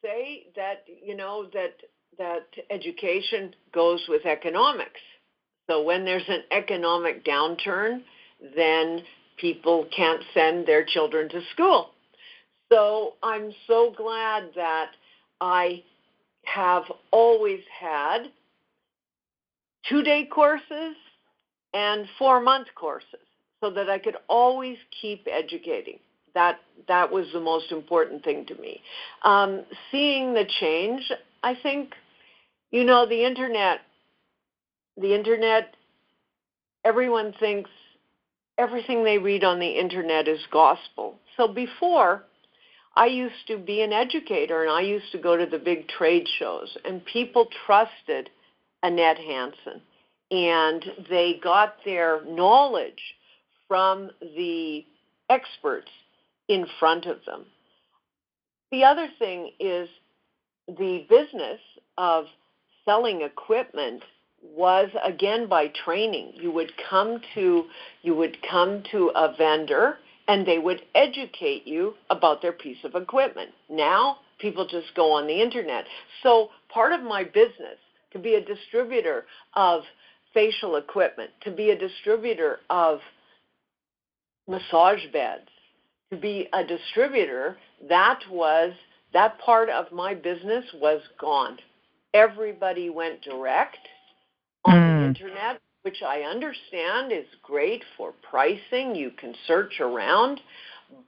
[0.02, 1.74] Say that you know that
[2.20, 5.00] that education goes with economics.
[5.68, 8.02] So when there's an economic downturn,
[8.54, 9.00] then
[9.38, 11.90] people can't send their children to school.
[12.70, 14.90] So I'm so glad that
[15.40, 15.82] I
[16.44, 18.24] have always had
[19.88, 20.94] two day courses
[21.72, 23.26] and four month courses
[23.62, 25.98] so that I could always keep educating.
[26.34, 28.82] That that was the most important thing to me.
[29.22, 31.10] Um, seeing the change,
[31.42, 31.94] I think,
[32.70, 33.80] you know, the internet.
[34.96, 35.74] The internet.
[36.84, 37.70] Everyone thinks
[38.58, 41.16] everything they read on the internet is gospel.
[41.36, 42.24] So before,
[42.94, 46.26] I used to be an educator and I used to go to the big trade
[46.38, 48.30] shows, and people trusted
[48.82, 49.80] Annette Hanson.
[50.30, 53.02] And they got their knowledge
[53.66, 54.84] from the
[55.28, 55.90] experts
[56.48, 57.46] in front of them.
[58.70, 59.88] The other thing is
[60.68, 61.60] the business
[61.98, 62.26] of
[62.90, 64.02] selling equipment
[64.42, 66.32] was again by training.
[66.34, 67.64] You would come to
[68.02, 72.96] you would come to a vendor and they would educate you about their piece of
[72.96, 73.50] equipment.
[73.68, 75.84] Now people just go on the internet.
[76.24, 77.78] So part of my business
[78.12, 79.82] to be a distributor of
[80.34, 82.98] facial equipment, to be a distributor of
[84.48, 85.48] massage beds,
[86.10, 87.56] to be a distributor,
[87.88, 88.72] that was
[89.12, 91.58] that part of my business was gone.
[92.14, 93.78] Everybody went direct
[94.64, 95.00] on mm.
[95.00, 98.94] the internet, which I understand is great for pricing.
[98.94, 100.40] You can search around,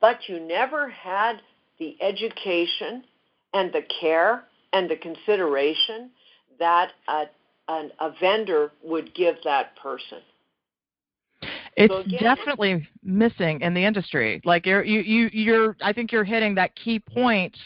[0.01, 1.41] but you never had
[1.79, 3.05] the education
[3.53, 6.11] and the care and the consideration
[6.59, 7.25] that a,
[7.69, 10.19] a, a vendor would give that person.
[11.77, 14.41] It's so again, definitely missing in the industry.
[14.45, 17.57] Like you're, you, you, you're, I think you're hitting that key point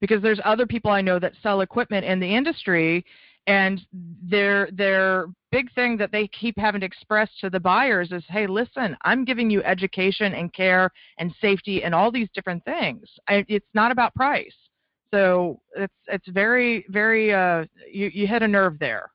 [0.00, 3.04] because there's other people I know that sell equipment in the industry
[3.46, 3.80] and
[4.22, 8.46] their their big thing that they keep having to express to the buyers is hey
[8.46, 13.08] listen i'm giving you education and care and safety and all these different things.
[13.26, 14.52] I, it's not about price.
[15.10, 19.10] So it's it's very very uh you you hit a nerve there.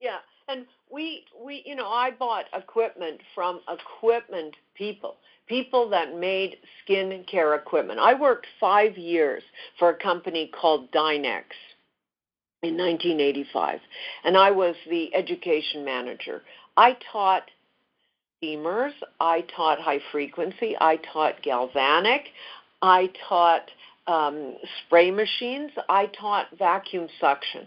[0.00, 5.16] Yeah and we we you know i bought equipment from equipment people
[5.48, 9.42] people that made skin care equipment i worked five years
[9.78, 11.44] for a company called dynex
[12.62, 13.80] in 1985,
[14.24, 16.42] and I was the education manager.
[16.76, 17.50] I taught
[18.38, 22.28] steamers, I taught high frequency, I taught galvanic,
[22.82, 23.70] I taught
[24.06, 27.66] um, spray machines, I taught vacuum suction.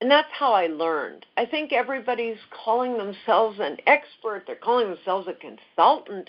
[0.00, 1.24] And that's how I learned.
[1.36, 6.28] I think everybody's calling themselves an expert, they're calling themselves a consultant.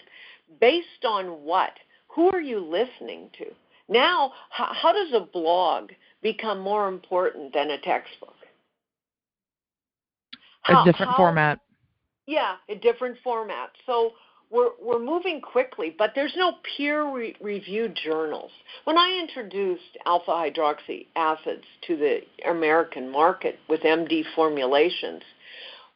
[0.60, 1.72] Based on what?
[2.16, 3.46] Who are you listening to?
[3.88, 5.92] Now, how, how does a blog
[6.26, 8.34] become more important than a textbook.
[10.64, 11.60] How, a different how, format.
[12.26, 13.70] Yeah, a different format.
[13.86, 14.14] So
[14.50, 18.50] we're we're moving quickly, but there's no peer-reviewed journals.
[18.86, 25.22] When I introduced alpha hydroxy acids to the American market with MD formulations,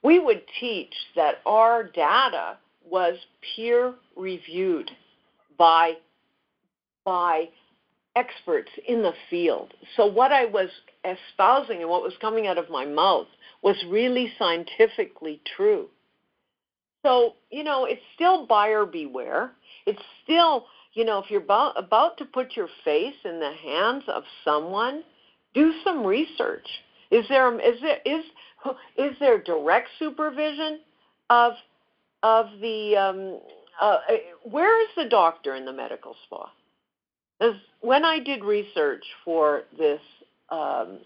[0.03, 2.57] we would teach that our data
[2.89, 3.15] was
[3.55, 4.91] peer-reviewed
[5.57, 5.93] by
[7.05, 7.49] by
[8.15, 9.73] experts in the field.
[9.95, 10.69] So what I was
[11.05, 13.27] espousing and what was coming out of my mouth
[13.63, 15.87] was really scientifically true.
[17.03, 19.51] So, you know, it's still buyer beware.
[19.85, 24.03] It's still, you know, if you're about, about to put your face in the hands
[24.07, 25.03] of someone,
[25.53, 26.67] do some research.
[27.11, 28.23] Is there is there is
[28.97, 30.79] is there direct supervision
[31.29, 31.53] of
[32.23, 33.39] of the um,
[33.81, 33.97] uh,
[34.43, 36.51] where is the doctor in the medical spa?
[37.41, 40.01] As when I did research for this
[40.49, 40.99] um,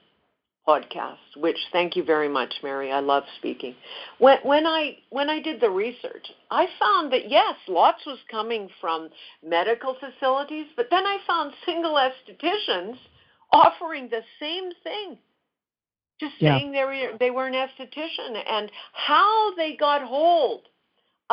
[0.67, 2.91] podcast, which thank you very much, Mary.
[2.91, 3.75] I love speaking.
[4.19, 8.69] When when I when I did the research, I found that yes, lots was coming
[8.79, 9.09] from
[9.45, 12.97] medical facilities, but then I found single estheticians
[13.51, 15.17] offering the same thing.
[16.19, 16.57] Just yeah.
[16.57, 20.61] saying they were they were an esthetician and how they got hold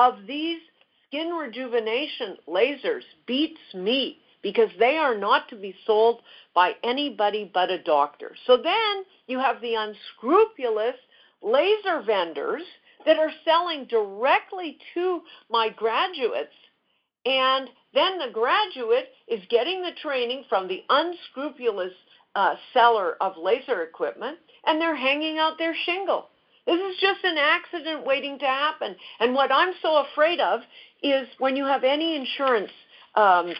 [0.01, 0.61] of these
[1.07, 6.22] skin rejuvenation lasers beats me because they are not to be sold
[6.55, 8.34] by anybody but a doctor.
[8.46, 10.96] So then you have the unscrupulous
[11.42, 12.62] laser vendors
[13.05, 15.20] that are selling directly to
[15.51, 16.55] my graduates
[17.26, 21.92] and then the graduate is getting the training from the unscrupulous
[22.34, 26.28] uh, seller of laser equipment and they're hanging out their shingle.
[26.66, 28.96] This is just an accident waiting to happen.
[29.18, 30.61] And what I'm so afraid of
[31.02, 32.70] is when you have any insurance
[33.14, 33.52] um,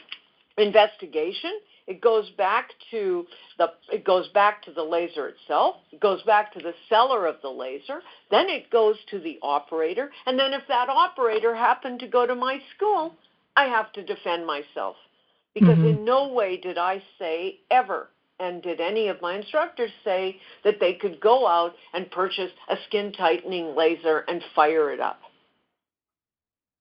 [0.59, 1.53] investigation,
[1.87, 3.27] it goes back to
[3.59, 5.77] the it goes back to the laser itself.
[5.91, 8.01] It goes back to the seller of the laser.
[8.31, 12.35] Then it goes to the operator, and then if that operator happened to go to
[12.37, 13.15] my school,
[13.57, 14.95] I have to defend myself
[15.53, 15.99] because mm-hmm.
[15.99, 18.09] in no way did I say ever
[18.41, 22.77] and did any of my instructors say that they could go out and purchase a
[22.87, 25.21] skin tightening laser and fire it up.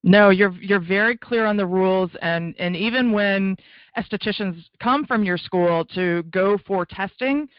[0.03, 3.57] No, you're you're very clear on the rules, and and even when
[3.97, 7.49] estheticians come from your school to go for testing,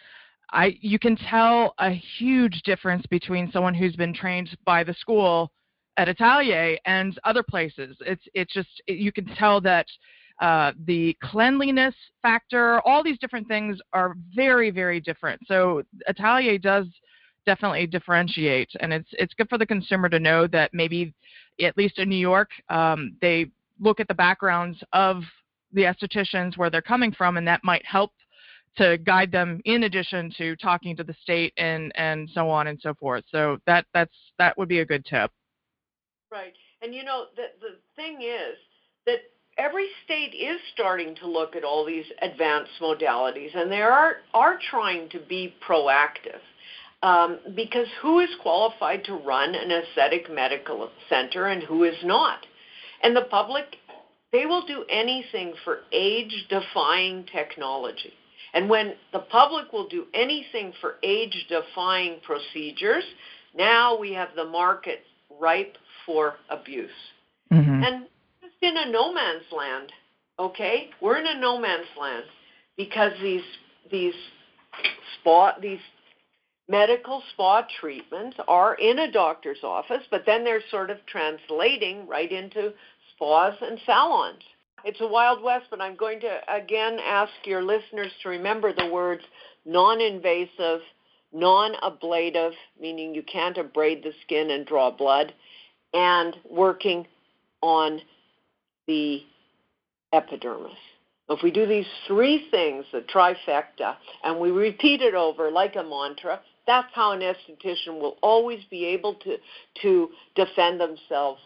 [0.50, 5.52] I you can tell a huge difference between someone who's been trained by the school
[5.98, 7.96] at Atelier and other places.
[8.00, 9.86] It's it's just you can tell that
[10.40, 15.40] uh, the cleanliness factor, all these different things are very very different.
[15.46, 16.86] So Atelier does
[17.46, 21.14] definitely differentiate, and it's it's good for the consumer to know that maybe
[21.60, 25.22] at least in New York, um, they look at the backgrounds of
[25.72, 28.12] the estheticians where they're coming from, and that might help
[28.76, 32.80] to guide them in addition to talking to the state and and so on and
[32.80, 33.24] so forth.
[33.30, 35.30] So that that's that would be a good tip.
[36.30, 38.56] Right, and you know the the thing is
[39.06, 39.18] that
[39.60, 44.58] every state is starting to look at all these advanced modalities, and they are are
[44.70, 46.40] trying to be proactive
[47.02, 52.46] um, because who is qualified to run an aesthetic medical center and who is not?
[53.02, 53.64] And the public,
[54.32, 58.12] they will do anything for age defying technology.
[58.52, 63.04] And when the public will do anything for age defying procedures,
[63.56, 65.00] now we have the market
[65.40, 66.90] ripe for abuse.
[67.52, 67.82] Mm-hmm.
[67.82, 68.06] And
[68.62, 69.92] in a no man's land,
[70.38, 70.90] okay?
[71.00, 72.24] We're in a no man's land
[72.76, 73.42] because these
[73.90, 74.14] these
[75.20, 75.80] spot these
[76.68, 82.30] medical spa treatments are in a doctor's office, but then they're sort of translating right
[82.30, 82.72] into
[83.12, 84.42] spas and salons.
[84.84, 88.88] It's a wild west, but I'm going to again ask your listeners to remember the
[88.90, 89.22] words
[89.66, 90.80] non invasive,
[91.32, 95.34] non ablative, meaning you can't abrade the skin and draw blood,
[95.92, 97.06] and working
[97.62, 98.00] on
[98.90, 99.22] the
[100.12, 100.72] epidermis.
[101.28, 105.84] If we do these three things, the trifecta, and we repeat it over like a
[105.84, 109.36] mantra, that's how an esthetician will always be able to
[109.82, 111.40] to defend themselves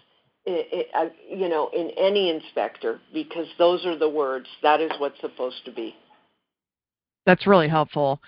[0.47, 5.65] uh, you know in any inspector because those are the words that is what's supposed
[5.67, 5.95] to be
[7.27, 8.21] that's really helpful.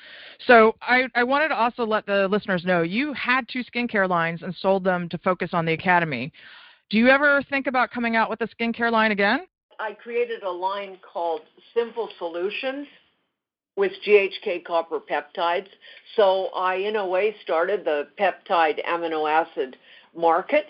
[0.47, 4.43] So I, I wanted to also let the listeners know you had two skincare lines
[4.43, 6.33] and sold them to focus on the academy.
[6.89, 9.41] Do you ever think about coming out with a skincare line again?
[9.80, 11.43] I created a line called
[11.74, 12.87] Simple Solutions
[13.76, 15.66] with GHK copper peptides.
[16.14, 19.76] So I, in a way, started the peptide amino acid
[20.16, 20.66] market,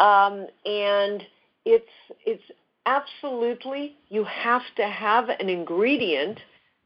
[0.00, 1.22] um, and
[1.64, 1.86] it's
[2.26, 2.42] it's
[2.84, 6.38] absolutely you have to have an ingredient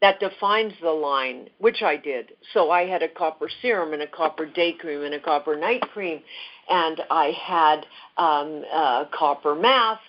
[0.03, 2.33] that defines the line, which I did.
[2.53, 5.83] So I had a copper serum and a copper day cream and a copper night
[5.93, 6.21] cream,
[6.69, 7.87] and I had
[8.19, 10.03] um, uh, copper masks,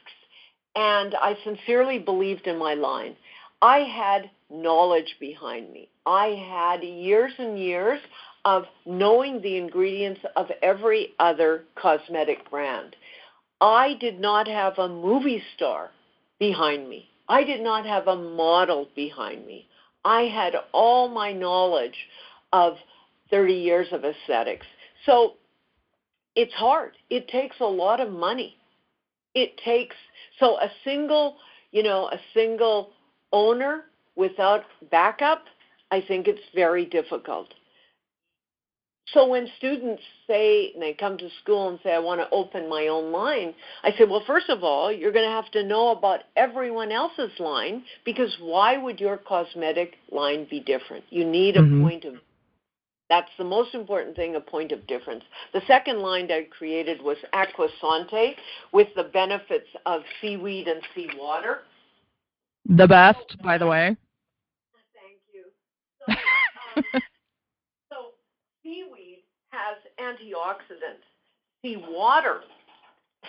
[0.75, 3.15] and I sincerely believed in my line.
[3.61, 5.89] I had knowledge behind me.
[6.05, 7.99] I had years and years
[8.45, 12.95] of knowing the ingredients of every other cosmetic brand.
[13.59, 15.89] I did not have a movie star
[16.39, 17.09] behind me.
[17.27, 19.67] I did not have a model behind me.
[20.08, 22.08] I had all my knowledge
[22.53, 22.78] of
[23.30, 24.66] 30 years of aesthetics.
[25.05, 25.34] So
[26.34, 26.93] it's hard.
[27.10, 28.55] It takes a lot of money.
[29.36, 29.97] It takes
[30.39, 31.36] so a single,
[31.72, 32.91] you know, a single
[33.34, 33.84] owner
[34.16, 35.43] without backup,
[35.91, 37.53] I think it's very difficult.
[39.14, 42.68] So when students say, and they come to school and say, I want to open
[42.68, 43.53] my own line,
[43.84, 47.32] I say, well, first of all, you're going to have to know about everyone else's
[47.39, 51.05] line because why would your cosmetic line be different?
[51.10, 51.84] You need a mm-hmm.
[51.84, 52.16] point of
[53.10, 55.24] that's the most important thing, a point of difference.
[55.53, 58.36] The second line that I created was Aquasante
[58.74, 61.62] with the benefits of seaweed and seawater.
[62.68, 63.95] The best, by the way.
[64.93, 66.99] Thank you.
[67.89, 68.12] So, um,
[68.62, 68.97] seaweed has
[70.00, 71.06] antioxidants.
[71.62, 72.41] Seawater,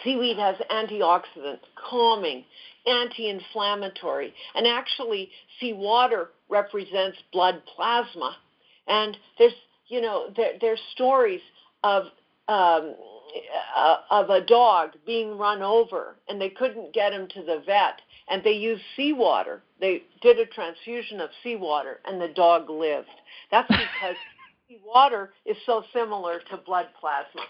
[0.04, 1.60] seaweed has antioxidants,
[1.90, 2.44] calming,
[2.86, 8.36] anti-inflammatory, and actually seawater represents blood plasma.
[8.86, 9.52] And there's,
[9.88, 11.40] you know, there, there's stories
[11.84, 12.04] of
[12.48, 12.94] um,
[13.76, 18.00] uh, of a dog being run over, and they couldn't get him to the vet,
[18.30, 19.62] and they used seawater.
[19.80, 23.08] They did a transfusion of seawater, and the dog lived.
[23.50, 24.16] That's because
[24.84, 27.42] water is so similar to blood plasma.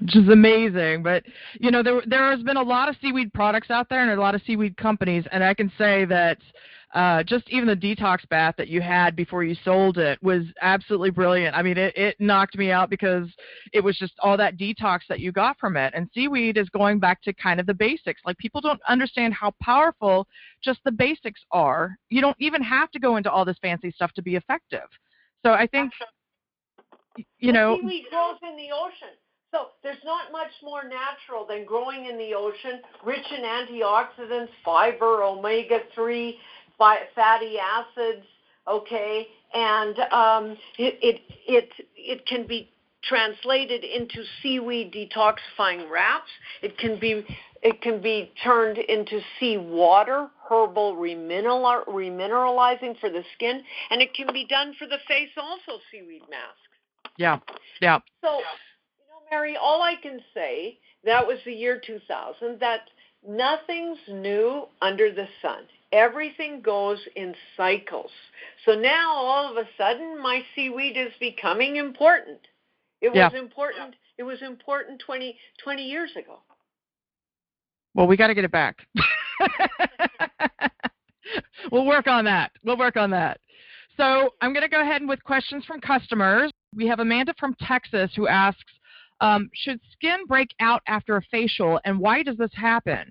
[0.00, 1.24] Which is amazing, but
[1.58, 4.20] you know there there has been a lot of seaweed products out there and a
[4.20, 6.38] lot of seaweed companies, and I can say that
[6.94, 11.10] uh, just even the detox bath that you had before you sold it was absolutely
[11.10, 11.54] brilliant.
[11.54, 13.28] I mean, it, it knocked me out because
[13.72, 15.92] it was just all that detox that you got from it.
[15.94, 18.22] And seaweed is going back to kind of the basics.
[18.24, 20.26] Like people don't understand how powerful
[20.64, 21.96] just the basics are.
[22.08, 24.88] You don't even have to go into all this fancy stuff to be effective.
[25.44, 25.92] So I think,
[27.38, 29.14] you know, seaweed grows in the ocean.
[29.50, 35.22] So there's not much more natural than growing in the ocean, rich in antioxidants, fiber,
[35.22, 36.38] omega three,
[36.78, 38.26] fatty acids.
[38.66, 42.70] Okay, and um, it, it it it can be
[43.04, 46.30] translated into seaweed detoxifying wraps.
[46.62, 47.24] It can be
[47.62, 54.32] it can be turned into seawater herbal remineral, remineralizing for the skin, and it can
[54.32, 57.14] be done for the face also, seaweed mask.
[57.16, 57.40] Yeah,
[57.80, 57.98] yeah.
[58.22, 62.82] So, you know, Mary, all I can say, that was the year 2000, that
[63.26, 65.64] nothing's new under the sun.
[65.92, 68.10] Everything goes in cycles.
[68.64, 72.38] So now all of a sudden my seaweed is becoming important.
[73.00, 73.94] It was important.
[74.18, 76.40] It was important 20, 20 years ago.
[77.94, 78.76] Well, we got to get it back.
[81.72, 82.52] we'll work on that.
[82.64, 83.40] We'll work on that.
[83.96, 86.50] So I'm going to go ahead and with questions from customers.
[86.74, 88.62] We have Amanda from Texas who asks,
[89.20, 93.10] um, should skin break out after a facial, and why does this happen?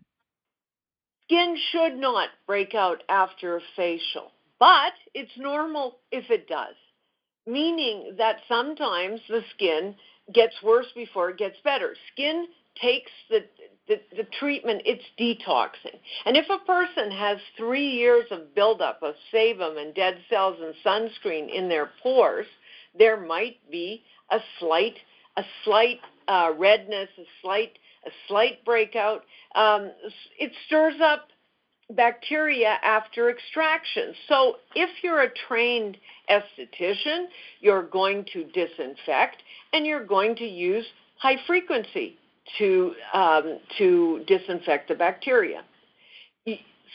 [1.26, 6.76] Skin should not break out after a facial, but it's normal if it does,
[7.48, 9.96] meaning that sometimes the skin
[10.34, 11.96] gets worse before it gets better.
[12.14, 12.48] Skin
[12.80, 13.44] takes the
[13.88, 15.98] the, the treatment, it's detoxing.
[16.26, 20.74] And if a person has three years of buildup of sebum and dead cells and
[20.86, 22.48] sunscreen in their pores,
[22.98, 24.96] there might be a slight,
[25.38, 29.24] a slight uh, redness, a slight, a slight breakout.
[29.56, 29.92] Um,
[30.38, 31.30] it stirs up
[31.96, 34.14] bacteria after extraction.
[34.28, 35.98] So if you're a trained
[36.30, 37.26] esthetician,
[37.62, 39.38] you're going to disinfect
[39.74, 40.86] and you're going to use
[41.18, 42.18] high frequency
[42.58, 45.64] to um, to disinfect the bacteria.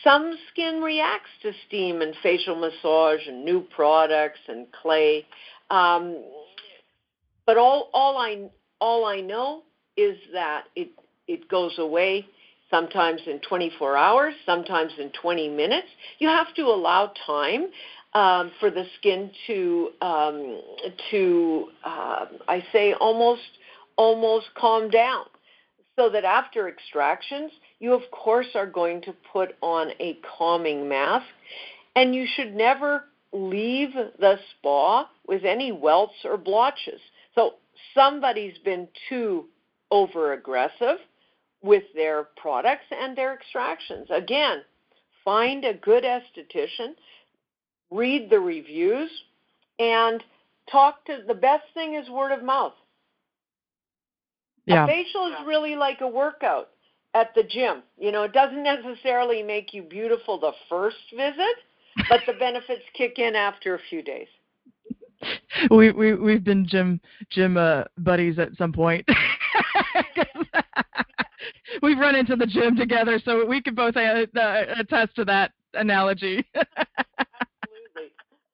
[0.03, 5.25] Some skin reacts to steam and facial massage and new products and clay,
[5.71, 6.25] um,
[7.47, 8.49] but all all I
[8.81, 9.63] all I know
[9.97, 10.89] is that it
[11.29, 12.27] it goes away
[12.73, 15.89] sometimes in 24 hours, sometimes in 20 minutes.
[16.19, 17.67] You have to allow time
[18.15, 20.61] um, for the skin to um,
[21.11, 23.43] to uh, I say almost
[23.97, 25.27] almost calm down
[25.97, 31.27] so that after extractions, you of course are going to put on a calming mask,
[31.95, 37.01] and you should never leave the spa with any welts or blotches.
[37.35, 37.55] So
[37.95, 39.47] somebody's been too
[39.91, 40.99] over aggressive
[41.63, 44.09] with their products and their extractions.
[44.11, 44.63] Again,
[45.25, 46.95] find a good esthetician,
[47.91, 49.11] read the reviews,
[49.79, 50.23] and
[50.71, 52.75] talk to the best thing is word of mouth.
[54.67, 54.85] Yeah.
[54.85, 56.69] A facial is really like a workout
[57.15, 57.83] at the gym.
[57.99, 61.57] You know, it doesn't necessarily make you beautiful the first visit,
[62.09, 64.29] but the benefits kick in after a few days.
[65.71, 67.01] We we we've been gym
[67.31, 69.09] gym uh, buddies at some point.
[71.83, 75.53] we've run into the gym together, so we could both uh, uh, attest to that
[75.75, 76.47] analogy.
[76.55, 76.93] Absolutely.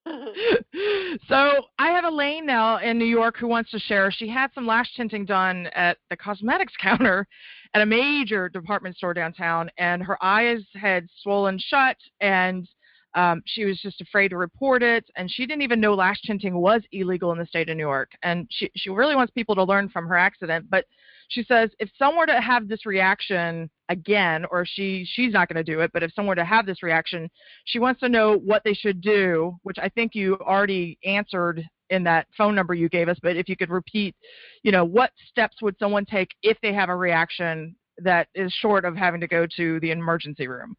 [1.28, 4.10] so I have Elaine now in New York who wants to share.
[4.10, 7.26] She had some lash tinting done at the cosmetics counter
[7.74, 12.66] at a major department store downtown, and her eyes had swollen shut, and
[13.14, 16.54] um, she was just afraid to report it, and she didn't even know lash tinting
[16.54, 18.10] was illegal in the state of New York.
[18.22, 20.84] And she she really wants people to learn from her accident, but
[21.28, 25.64] she says if someone were to have this reaction again, or she she's not going
[25.64, 27.30] to do it, but if someone were to have this reaction,
[27.64, 32.04] she wants to know what they should do, which I think you already answered in
[32.04, 33.18] that phone number you gave us.
[33.22, 34.14] But if you could repeat,
[34.62, 38.84] you know, what steps would someone take if they have a reaction that is short
[38.84, 40.76] of having to go to the emergency room?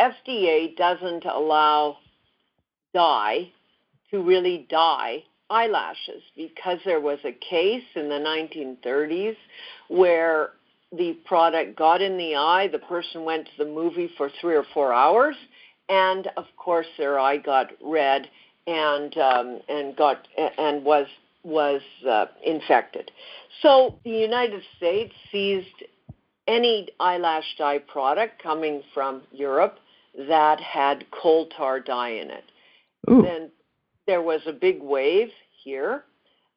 [0.00, 1.98] FDA doesn't allow
[2.94, 3.50] dye
[4.10, 9.36] to really dye eyelashes because there was a case in the 1930s
[9.88, 10.50] where
[10.96, 14.64] the product got in the eye, the person went to the movie for three or
[14.72, 15.36] four hours,
[15.88, 18.28] and of course their eye got red
[18.66, 21.06] and um, and got and was
[21.44, 23.10] was uh, infected.
[23.62, 25.84] So the United States seized
[26.46, 29.78] any eyelash dye product coming from Europe
[30.16, 32.44] that had coal tar dye in it.
[33.10, 33.22] Ooh.
[33.22, 33.50] Then
[34.08, 35.28] there was a big wave
[35.62, 36.02] here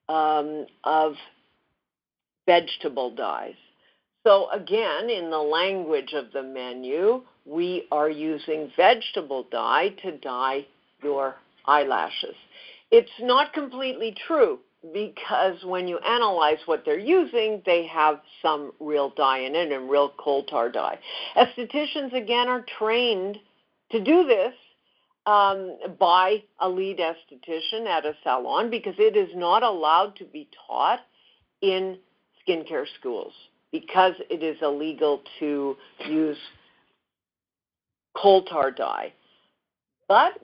[0.09, 1.13] um, of
[2.47, 3.53] vegetable dyes.
[4.25, 10.65] So, again, in the language of the menu, we are using vegetable dye to dye
[11.03, 11.35] your
[11.65, 12.35] eyelashes.
[12.89, 14.59] It's not completely true
[14.93, 19.89] because when you analyze what they're using, they have some real dye in it and
[19.89, 20.99] real coal tar dye.
[21.35, 23.37] Estheticians, again, are trained
[23.91, 24.53] to do this
[25.25, 30.47] um, by a lead esthetician at a salon because it is not allowed to be
[30.67, 30.99] taught
[31.61, 31.97] in
[32.47, 33.33] skincare schools
[33.71, 35.75] because it is illegal to
[36.07, 36.37] use
[38.15, 39.13] coal tar dye.
[40.07, 40.41] But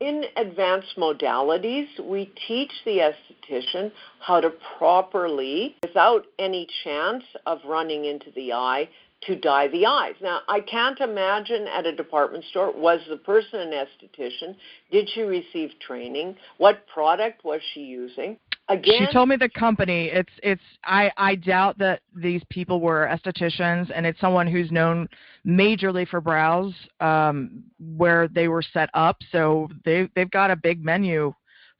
[0.00, 8.04] in advanced modalities, we teach the esthetician how to properly, without any chance of running
[8.04, 8.88] into the eye,
[9.26, 10.14] to dye the eyes.
[10.22, 14.56] Now, I can't imagine at a department store, was the person an esthetician?
[14.90, 16.36] Did she receive training?
[16.58, 18.38] What product was she using?
[18.68, 20.06] Again, she told me the company.
[20.06, 20.62] It's it's.
[20.82, 25.08] I I doubt that these people were estheticians, and it's someone who's known
[25.46, 29.18] majorly for brows, um, where they were set up.
[29.30, 31.32] So they they've got a big menu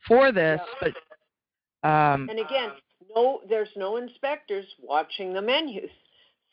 [0.07, 0.90] for this, yeah.
[1.82, 2.70] but um, and again,
[3.16, 5.90] no, there's no inspectors watching the menus.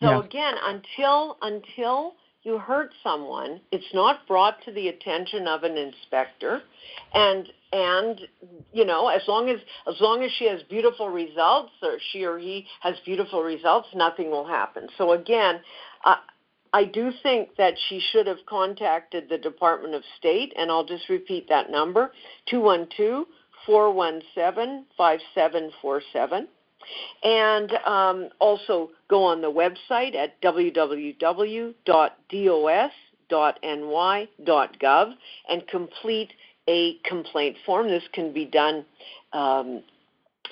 [0.02, 0.24] So yeah.
[0.24, 2.14] again, until until
[2.44, 6.62] you hurt someone, it's not brought to the attention of an inspector,
[7.14, 8.22] and and
[8.74, 12.38] you know as long as as long as she has beautiful results or she or
[12.38, 14.88] he has beautiful results, nothing will happen.
[14.98, 15.62] So again.
[16.06, 16.16] Uh,
[16.76, 21.08] I do think that she should have contacted the Department of State, and I'll just
[21.08, 22.12] repeat that number
[22.50, 23.28] 212
[23.68, 26.48] 417 5747
[27.24, 31.74] and um, also go on the website at www.dos.ny.gov
[35.50, 36.34] and complete
[36.68, 37.88] a complaint form.
[37.88, 38.86] This can be done
[39.34, 39.84] um,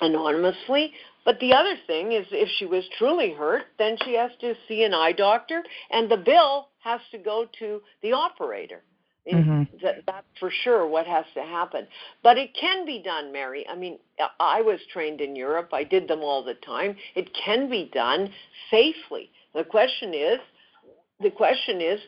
[0.00, 0.92] anonymously.
[1.24, 4.82] But the other thing is, if she was truly hurt, then she has to see
[4.82, 8.82] an eye doctor, and the bill has to go to the operator.
[9.30, 9.76] Mm-hmm.
[9.84, 11.86] That, that's for sure what has to happen.
[12.22, 13.64] But it can be done, Mary.
[13.68, 13.98] I mean,
[14.40, 15.70] I was trained in Europe.
[15.72, 16.96] I did them all the time.
[17.14, 18.30] It can be done
[18.70, 19.30] safely.
[19.54, 20.38] The question is,
[21.20, 22.00] the question is,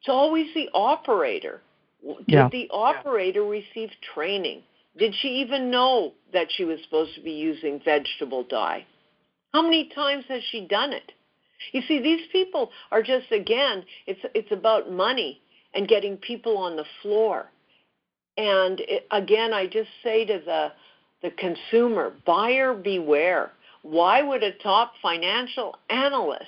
[0.00, 1.60] it's always the operator.
[2.02, 2.48] Did yeah.
[2.50, 3.60] the operator yeah.
[3.62, 4.62] receive training?
[4.98, 8.86] Did she even know that she was supposed to be using vegetable dye?
[9.52, 11.12] How many times has she done it?
[11.72, 15.40] You see, these people are just again, it's it's about money
[15.76, 17.50] and getting people on the floor.
[18.36, 20.72] And it, again, I just say to the
[21.22, 23.52] the consumer, buyer beware.
[23.82, 26.44] Why would a top financial analyst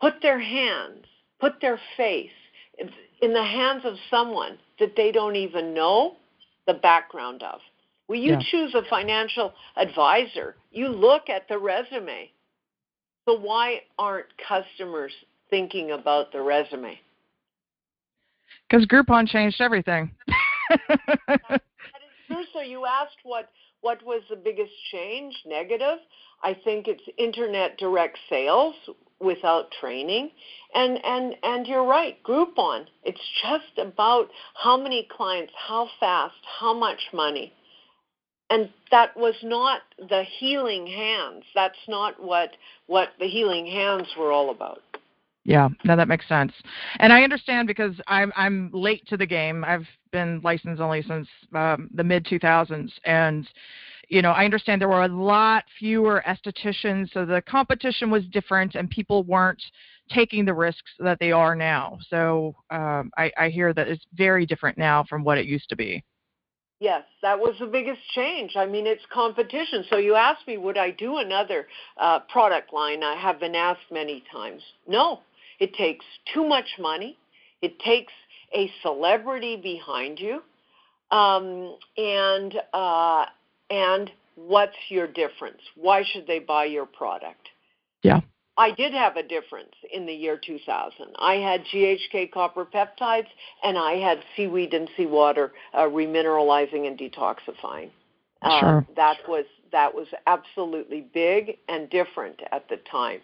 [0.00, 1.04] put their hands,
[1.40, 2.30] put their face
[3.20, 6.16] in the hands of someone that they don't even know
[6.66, 7.60] the background of?
[8.06, 8.42] When you yeah.
[8.50, 12.30] choose a financial advisor, you look at the resume.
[13.28, 15.12] So why aren't customers
[15.50, 16.98] thinking about the resume?
[18.70, 20.10] Because Groupon changed everything.
[20.68, 21.60] that is
[22.28, 22.44] true.
[22.52, 23.50] So you asked what
[23.80, 25.34] what was the biggest change?
[25.44, 25.98] Negative.
[26.42, 28.74] I think it's internet direct sales
[29.20, 30.30] without training.
[30.74, 32.86] And and and you're right, Groupon.
[33.02, 37.52] It's just about how many clients, how fast, how much money.
[38.50, 41.44] And that was not the healing hands.
[41.54, 42.50] That's not what
[42.86, 44.82] what the healing hands were all about.
[45.50, 46.52] Yeah, no, that makes sense.
[47.00, 49.64] And I understand because I'm I'm late to the game.
[49.64, 53.48] I've been licensed only since um, the mid 2000s, and
[54.08, 58.76] you know, I understand there were a lot fewer estheticians, so the competition was different,
[58.76, 59.60] and people weren't
[60.08, 61.98] taking the risks that they are now.
[62.10, 65.76] So um, I, I hear that it's very different now from what it used to
[65.76, 66.04] be.
[66.80, 68.52] Yes, that was the biggest change.
[68.56, 69.84] I mean, it's competition.
[69.90, 71.66] So you asked me, would I do another
[71.98, 73.02] uh, product line?
[73.02, 74.62] I have been asked many times.
[74.88, 75.20] No,
[75.60, 76.04] it takes
[76.34, 77.16] too much money.
[77.62, 78.12] It takes
[78.54, 80.42] a celebrity behind you,
[81.16, 83.26] um, and uh,
[83.68, 85.60] and what's your difference?
[85.76, 87.48] Why should they buy your product?
[88.02, 88.20] Yeah.
[88.56, 91.06] I did have a difference in the year 2000.
[91.18, 93.28] I had GHK copper peptides
[93.62, 97.90] and I had seaweed and seawater uh, remineralizing and detoxifying.
[98.42, 98.86] Uh, sure.
[98.96, 103.20] That was that was absolutely big and different at the time.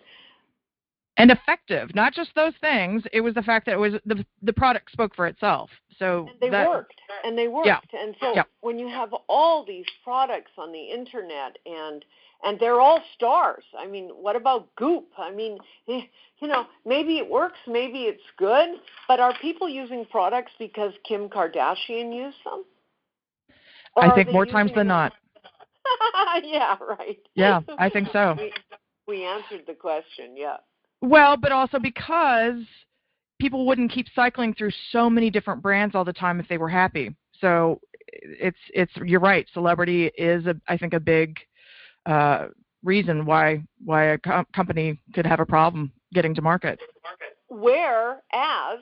[1.19, 3.03] And effective, not just those things.
[3.12, 5.71] It was the fact that it was the the product spoke for itself.
[5.99, 7.67] So and they that, worked, and they worked.
[7.67, 7.81] Yeah.
[7.99, 8.43] And so yeah.
[8.61, 12.05] when you have all these products on the internet and
[12.45, 13.64] and they're all stars.
[13.79, 15.07] I mean, what about Goop?
[15.19, 16.03] I mean, you
[16.43, 18.69] know, maybe it works, maybe it's good,
[19.09, 22.64] but are people using products because Kim Kardashian used them?
[23.97, 25.12] Or I think more times than not.
[26.45, 27.19] yeah, right.
[27.35, 28.37] Yeah, I think so.
[29.09, 30.57] We, we answered the question, yeah.
[31.03, 32.63] Well, but also because
[33.39, 36.69] people wouldn't keep cycling through so many different brands all the time if they were
[36.69, 37.15] happy.
[37.41, 39.47] So it's it's you're right.
[39.53, 41.39] Celebrity is a I think a big
[42.07, 42.47] uh,
[42.83, 46.79] reason why why a co- company could have a problem getting to market.
[47.49, 48.81] Whereas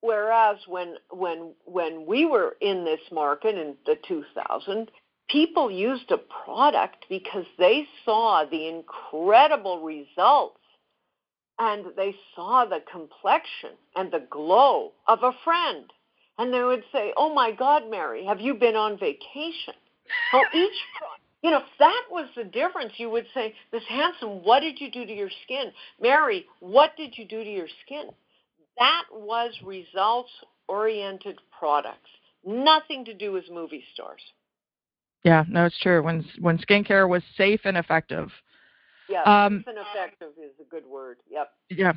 [0.00, 4.90] whereas when when when we were in this market in the 2000
[5.28, 10.59] people used a product because they saw the incredible results
[11.60, 15.84] and they saw the complexion and the glow of a friend.
[16.38, 19.74] And they would say, Oh my God, Mary, have you been on vacation?
[20.32, 20.72] So each,
[21.42, 22.94] you know, that was the difference.
[22.96, 25.70] You would say, Miss Hanson, what did you do to your skin?
[26.00, 28.06] Mary, what did you do to your skin?
[28.78, 30.30] That was results
[30.66, 32.08] oriented products.
[32.44, 34.22] Nothing to do with movie stars.
[35.24, 36.02] Yeah, no, it's true.
[36.02, 38.30] When when skincare was safe and effective,
[39.10, 41.18] yeah, um, effective is a good word.
[41.28, 41.50] Yep.
[41.70, 41.92] Yeah.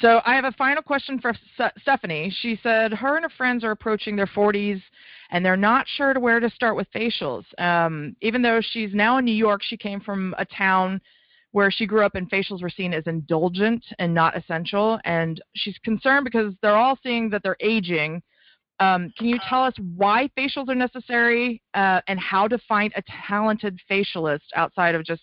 [0.00, 1.32] So I have a final question for
[1.80, 2.34] Stephanie.
[2.40, 4.82] She said her and her friends are approaching their 40s
[5.30, 7.44] and they're not sure to where to start with facials.
[7.58, 11.00] Um, even though she's now in New York, she came from a town
[11.52, 14.98] where she grew up and facials were seen as indulgent and not essential.
[15.04, 18.22] And she's concerned because they're all seeing that they're aging.
[18.78, 23.02] Um, can you tell us why facials are necessary uh, and how to find a
[23.26, 25.22] talented facialist outside of just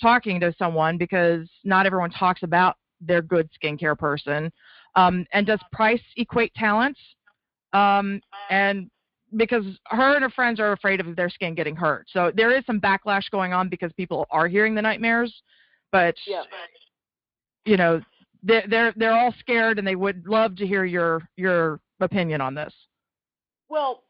[0.00, 4.52] talking to someone because not everyone talks about their good skincare person.
[4.96, 6.96] Um, and does price equate talent?
[7.72, 8.20] Um,
[8.50, 8.90] and
[9.36, 12.06] because her and her friends are afraid of their skin getting hurt.
[12.12, 15.32] So there is some backlash going on because people are hearing the nightmares,
[15.92, 16.42] but yeah.
[17.64, 18.00] you know
[18.42, 22.54] they're they're they're all scared and they would love to hear your your opinion on
[22.54, 22.74] this.
[23.68, 24.02] Well,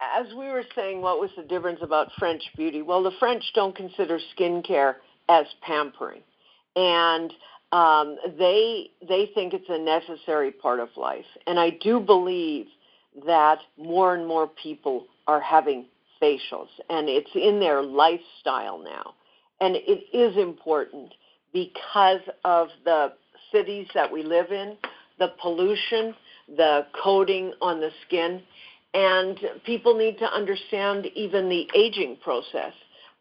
[0.00, 2.82] as we were saying, what was the difference about French beauty?
[2.82, 4.96] Well, the French don't consider skincare
[5.28, 6.22] as pampering,
[6.76, 7.32] and
[7.72, 11.26] um, they they think it's a necessary part of life.
[11.46, 12.66] And I do believe
[13.26, 15.86] that more and more people are having
[16.20, 19.14] facials, and it's in their lifestyle now.
[19.60, 21.12] And it is important
[21.52, 23.12] because of the
[23.52, 24.76] cities that we live in,
[25.18, 26.14] the pollution,
[26.56, 28.42] the coating on the skin
[28.94, 32.72] and people need to understand even the aging process.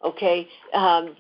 [0.04, 1.16] Okay, um,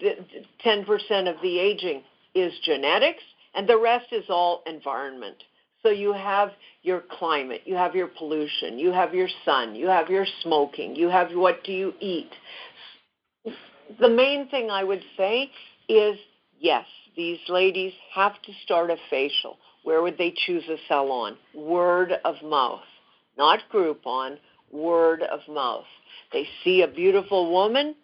[0.65, 0.85] 10%
[1.29, 2.01] of the aging
[2.33, 3.23] is genetics,
[3.53, 5.35] and the rest is all environment.
[5.83, 10.09] So you have your climate, you have your pollution, you have your sun, you have
[10.09, 12.31] your smoking, you have what do you eat.
[13.99, 15.51] The main thing I would say
[15.89, 16.17] is
[16.59, 16.85] yes,
[17.17, 19.57] these ladies have to start a facial.
[19.83, 21.37] Where would they choose a salon?
[21.53, 22.81] Word of mouth
[23.39, 24.37] not Groupon,
[24.71, 25.85] word of mouth.
[26.31, 27.95] They see a beautiful woman,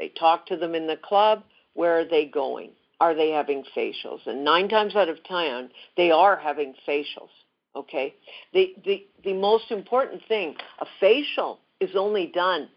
[0.00, 1.44] they talk to them in the club.
[1.74, 2.70] Where are they going?
[3.00, 4.26] Are they having facials?
[4.26, 7.30] And nine times out of ten, they are having facials.
[7.76, 8.14] Okay.
[8.52, 12.68] The the the most important thing, a facial is only done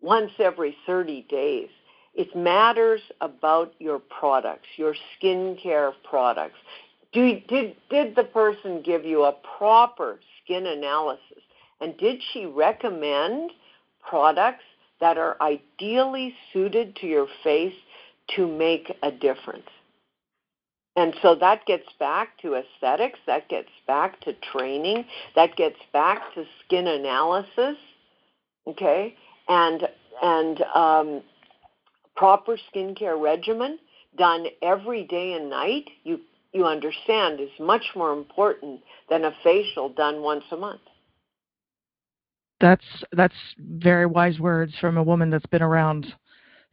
[0.00, 1.68] once every 30 days.
[2.14, 6.58] It matters about your products, your skincare products.
[7.12, 11.42] Do, did, did the person give you a proper skin analysis?
[11.80, 13.52] And did she recommend
[14.08, 14.64] products
[15.00, 17.74] that are ideally suited to your face
[18.36, 19.68] to make a difference?
[20.96, 25.04] And so that gets back to aesthetics, that gets back to training,
[25.36, 27.76] that gets back to skin analysis,
[28.66, 29.14] okay,
[29.48, 29.88] and
[30.20, 31.22] and um,
[32.16, 33.78] proper skincare regimen
[34.16, 35.88] done every day and night.
[36.02, 36.18] You
[36.52, 40.80] you understand is much more important than a facial done once a month.
[42.60, 46.06] That's that's very wise words from a woman that's been around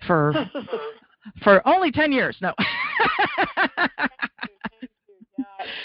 [0.07, 0.33] for
[1.43, 2.37] for only 10 years.
[2.41, 2.53] No.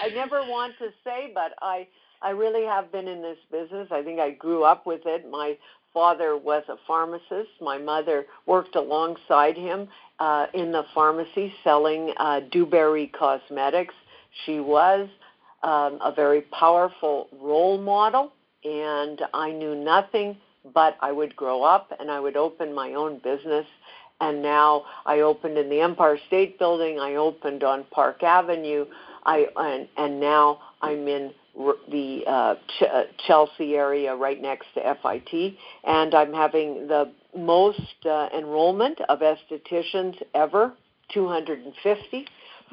[0.03, 1.87] I never want to say but I
[2.23, 3.89] I really have been in this business.
[3.91, 5.31] I think I grew up with it.
[5.31, 5.57] My
[5.93, 7.51] father was a pharmacist.
[7.61, 9.89] My mother worked alongside him
[10.19, 13.95] uh, in the pharmacy selling uh, Du Barry Cosmetics.
[14.45, 15.09] She was
[15.63, 18.33] um, a very powerful role model,
[18.65, 20.37] and I knew nothing
[20.75, 23.67] but I would grow up and I would open my own business.
[24.21, 26.99] And now I opened in the Empire State Building.
[26.99, 28.85] I opened on Park Avenue.
[29.25, 31.33] I and, and now I'm in
[31.91, 35.55] the uh, Ch- uh, Chelsea area right next to FIT,
[35.85, 40.75] and I'm having the most uh, enrollment of estheticians ever,
[41.13, 42.27] 250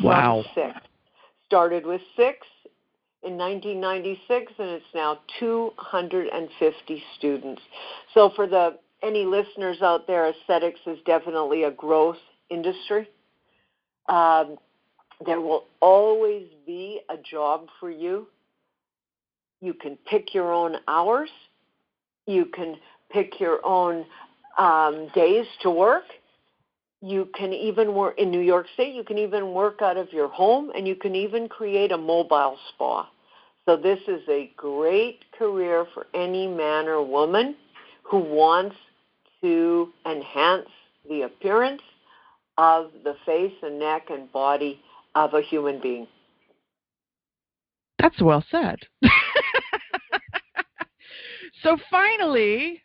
[0.03, 0.43] wow.
[0.53, 0.79] six.
[1.47, 2.45] Started with six
[3.27, 7.61] in 1996, and it's now 250 students.
[8.13, 12.17] So for the any listeners out there, aesthetics is definitely a growth
[12.49, 13.07] industry.
[14.09, 14.57] Um,
[15.25, 18.27] there will always be a job for you
[19.61, 21.29] you can pick your own hours.
[22.25, 22.75] You can
[23.11, 24.05] pick your own
[24.57, 26.03] um, days to work.
[27.01, 28.93] You can even work in New York State.
[28.93, 32.57] You can even work out of your home, and you can even create a mobile
[32.69, 33.07] spa.
[33.67, 37.53] So this is a great career for any man or woman
[38.03, 38.77] who wants
[39.41, 40.69] to enhance
[41.09, 41.81] the appearance
[42.57, 44.79] of the face and neck and body
[45.15, 46.07] of a human being.
[47.99, 48.79] That's well said.
[51.61, 52.81] so finally,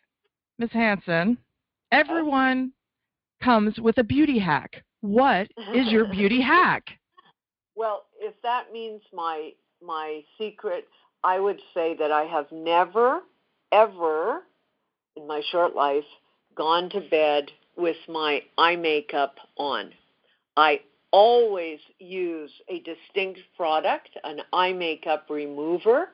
[0.59, 0.71] Ms.
[0.73, 1.37] Hanson,
[1.93, 2.73] everyone
[3.41, 4.83] comes with a beauty hack.
[4.99, 6.83] What is your beauty hack?
[7.73, 9.53] Well, if that means my
[9.85, 10.87] my secret,
[11.23, 13.21] I would say that I have never
[13.71, 14.43] ever
[15.15, 16.03] in my short life
[16.55, 19.91] gone to bed with my eye makeup on.
[20.55, 20.81] I
[21.11, 26.09] always use a distinct product, an eye makeup remover,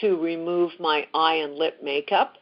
[0.00, 2.34] to remove my eye and lip makeup.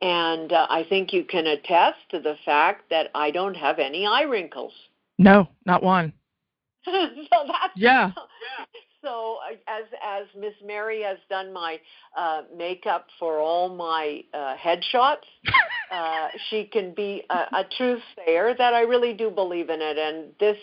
[0.00, 4.06] And uh, I think you can attest to the fact that I don't have any
[4.06, 4.72] eye wrinkles.
[5.18, 6.12] No, not one.
[6.84, 8.12] so that's yeah.
[9.02, 9.38] So
[9.68, 11.78] as as Miss Mary has done my
[12.16, 15.26] uh, makeup for all my uh, headshots,
[15.92, 19.98] uh, she can be a, a truth sayer that I really do believe in it.
[19.98, 20.56] And this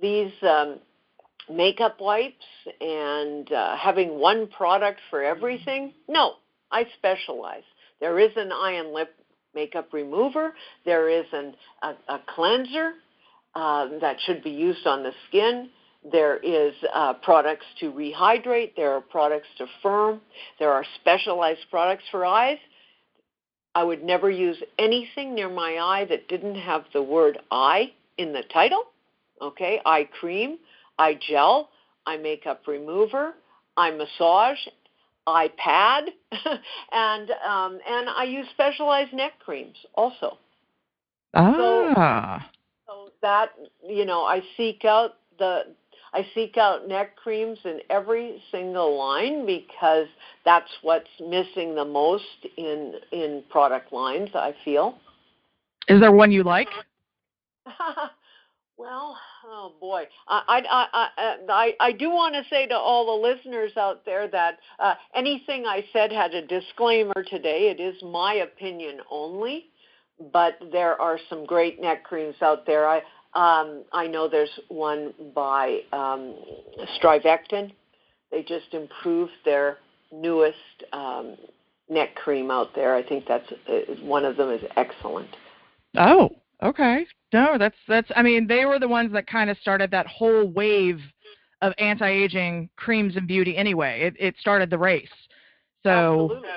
[0.00, 0.78] these um,
[1.50, 2.44] makeup wipes
[2.80, 5.92] and uh, having one product for everything.
[6.08, 6.34] No,
[6.70, 7.64] I specialize.
[8.00, 9.14] There is an eye and lip
[9.54, 10.54] makeup remover.
[10.84, 12.92] There is an, a, a cleanser
[13.54, 15.70] uh, that should be used on the skin.
[16.10, 18.76] There is uh, products to rehydrate.
[18.76, 20.20] There are products to firm.
[20.58, 22.58] There are specialized products for eyes.
[23.74, 28.32] I would never use anything near my eye that didn't have the word eye in
[28.32, 28.84] the title
[29.40, 30.58] okay, eye cream,
[30.98, 31.70] eye gel,
[32.06, 33.34] eye makeup remover,
[33.76, 34.58] eye massage,
[35.26, 36.04] eye pad,
[36.92, 40.38] and um, and I use specialized neck creams also.
[41.34, 42.48] Ah.
[42.86, 43.50] So, so that
[43.86, 45.74] you know, I seek out the
[46.12, 50.06] I seek out neck creams in every single line because
[50.44, 52.24] that's what's missing the most
[52.56, 54.30] in in product lines.
[54.34, 54.98] I feel.
[55.88, 56.68] Is there one you like?
[58.78, 63.28] Well, oh boy, I I I I, I do want to say to all the
[63.28, 67.74] listeners out there that uh, anything I said had a disclaimer today.
[67.76, 69.70] It is my opinion only,
[70.32, 72.88] but there are some great neck creams out there.
[72.88, 73.02] I
[73.34, 76.34] um, I know there's one by um,
[77.00, 77.72] StriVectin.
[78.30, 79.78] They just improved their
[80.12, 80.56] newest
[80.92, 81.36] um,
[81.88, 82.94] neck cream out there.
[82.94, 85.28] I think that's uh, one of them is excellent.
[85.96, 86.30] Oh,
[86.62, 87.06] Okay.
[87.32, 90.46] No, that's that's I mean, they were the ones that kind of started that whole
[90.46, 91.00] wave
[91.60, 94.02] of anti-aging creams and beauty anyway.
[94.02, 95.08] It it started the race.
[95.84, 96.48] So Absolutely.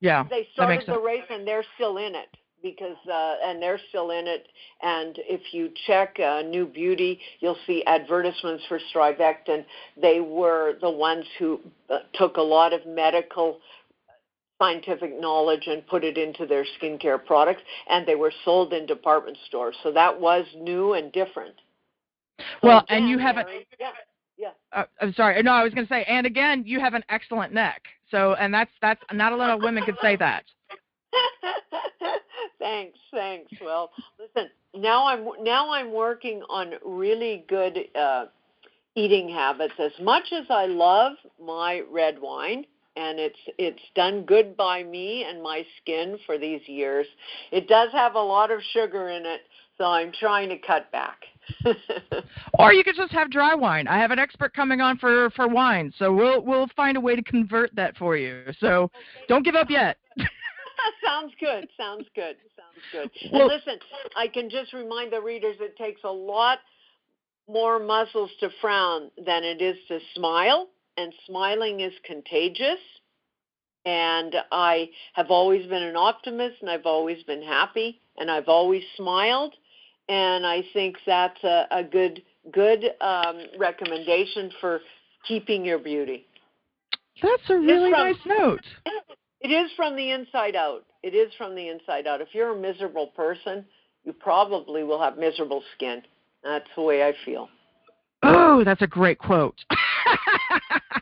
[0.00, 0.24] yeah.
[0.28, 2.28] They started the race and they're still in it
[2.62, 4.48] because uh and they're still in it
[4.82, 9.64] and if you check uh, NewBeauty you'll see advertisements for StriVectin
[10.00, 13.58] they were the ones who uh, took a lot of medical
[14.60, 19.36] scientific knowledge and put it into their skincare products, and they were sold in department
[19.48, 19.74] stores.
[19.82, 21.54] So that was new and different.
[22.38, 23.44] So well, again, and you have a.
[23.78, 23.90] Yeah.
[24.36, 24.50] Yeah.
[24.72, 25.42] Uh, I'm sorry.
[25.42, 27.82] No, I was going to say, and again, you have an excellent neck.
[28.10, 30.44] So, and that's that's not a lot of women could say that.
[32.60, 33.50] thanks, thanks.
[33.60, 38.26] Well, listen, now I'm now I'm working on really good uh,
[38.94, 39.74] eating habits.
[39.78, 42.64] As much as I love my red wine,
[42.96, 47.06] and it's it's done good by me and my skin for these years.
[47.50, 49.40] It does have a lot of sugar in it,
[49.78, 51.18] so I'm trying to cut back.
[52.58, 53.88] or you could just have dry wine.
[53.88, 57.16] I have an expert coming on for for wine, so we'll we'll find a way
[57.16, 58.44] to convert that for you.
[58.60, 58.90] So
[59.28, 59.96] don't give up yet.
[61.04, 61.68] Sounds good.
[61.76, 62.36] Sounds good.
[62.56, 63.10] Sounds good.
[63.32, 63.78] Well, and listen,
[64.16, 66.58] I can just remind the readers it takes a lot
[67.48, 72.78] more muscles to frown than it is to smile, and smiling is contagious.
[73.86, 78.82] And I have always been an optimist, and I've always been happy, and I've always
[78.96, 79.54] smiled.
[80.08, 82.22] And I think that's a, a good
[82.52, 84.80] good um, recommendation for
[85.26, 86.26] keeping your beauty.
[87.22, 88.60] That's a really from, nice note.
[89.40, 90.84] It is from the inside out.
[91.02, 92.20] It is from the inside out.
[92.20, 93.64] If you're a miserable person,
[94.04, 96.02] you probably will have miserable skin.
[96.44, 97.48] That's the way I feel.
[98.22, 99.58] Oh, that's a great quote.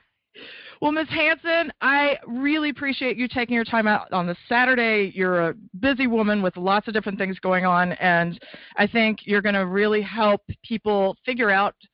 [0.80, 1.08] well, Ms.
[1.10, 5.10] Hanson, I really appreciate you taking your time out on this Saturday.
[5.14, 8.38] You're a busy woman with lots of different things going on, and
[8.76, 11.74] I think you're going to really help people figure out–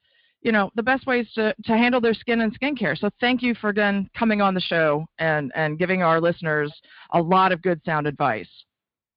[0.44, 2.96] you know the best ways to, to handle their skin and skincare.
[2.96, 6.72] So thank you for again coming on the show and and giving our listeners
[7.12, 8.48] a lot of good sound advice.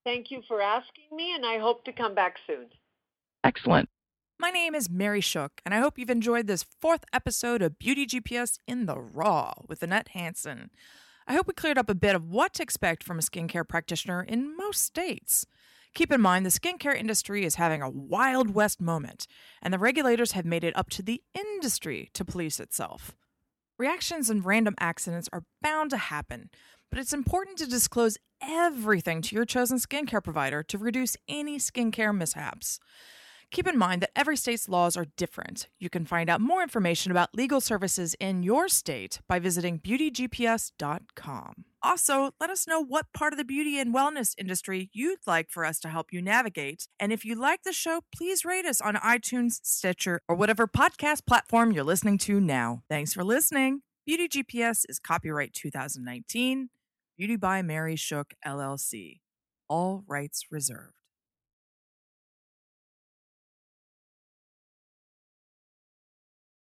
[0.04, 2.68] Thank you for asking me, and I hope to come back soon.
[3.44, 3.90] Excellent.
[4.40, 8.06] My name is Mary Shook, and I hope you've enjoyed this fourth episode of Beauty
[8.06, 10.70] GPS in the Raw with Annette Hanson.
[11.28, 14.22] I hope we cleared up a bit of what to expect from a skincare practitioner
[14.22, 15.46] in most states.
[15.98, 19.26] Keep in mind, the skincare industry is having a Wild West moment,
[19.64, 23.16] and the regulators have made it up to the industry to police itself.
[23.80, 26.52] Reactions and random accidents are bound to happen,
[26.92, 32.16] but it's important to disclose everything to your chosen skincare provider to reduce any skincare
[32.16, 32.80] mishaps.
[33.50, 35.68] Keep in mind that every state's laws are different.
[35.80, 41.66] You can find out more information about legal services in your state by visiting beautygps.com.
[41.82, 45.64] Also, let us know what part of the beauty and wellness industry you'd like for
[45.64, 46.88] us to help you navigate.
[47.00, 51.26] And if you like the show, please rate us on iTunes, Stitcher, or whatever podcast
[51.26, 52.84] platform you're listening to now.
[52.90, 53.82] Thanks for listening.
[54.06, 56.70] Beauty GPS is copyright 2019,
[57.18, 59.20] Beauty by Mary Shook, LLC.
[59.70, 60.97] All rights reserved.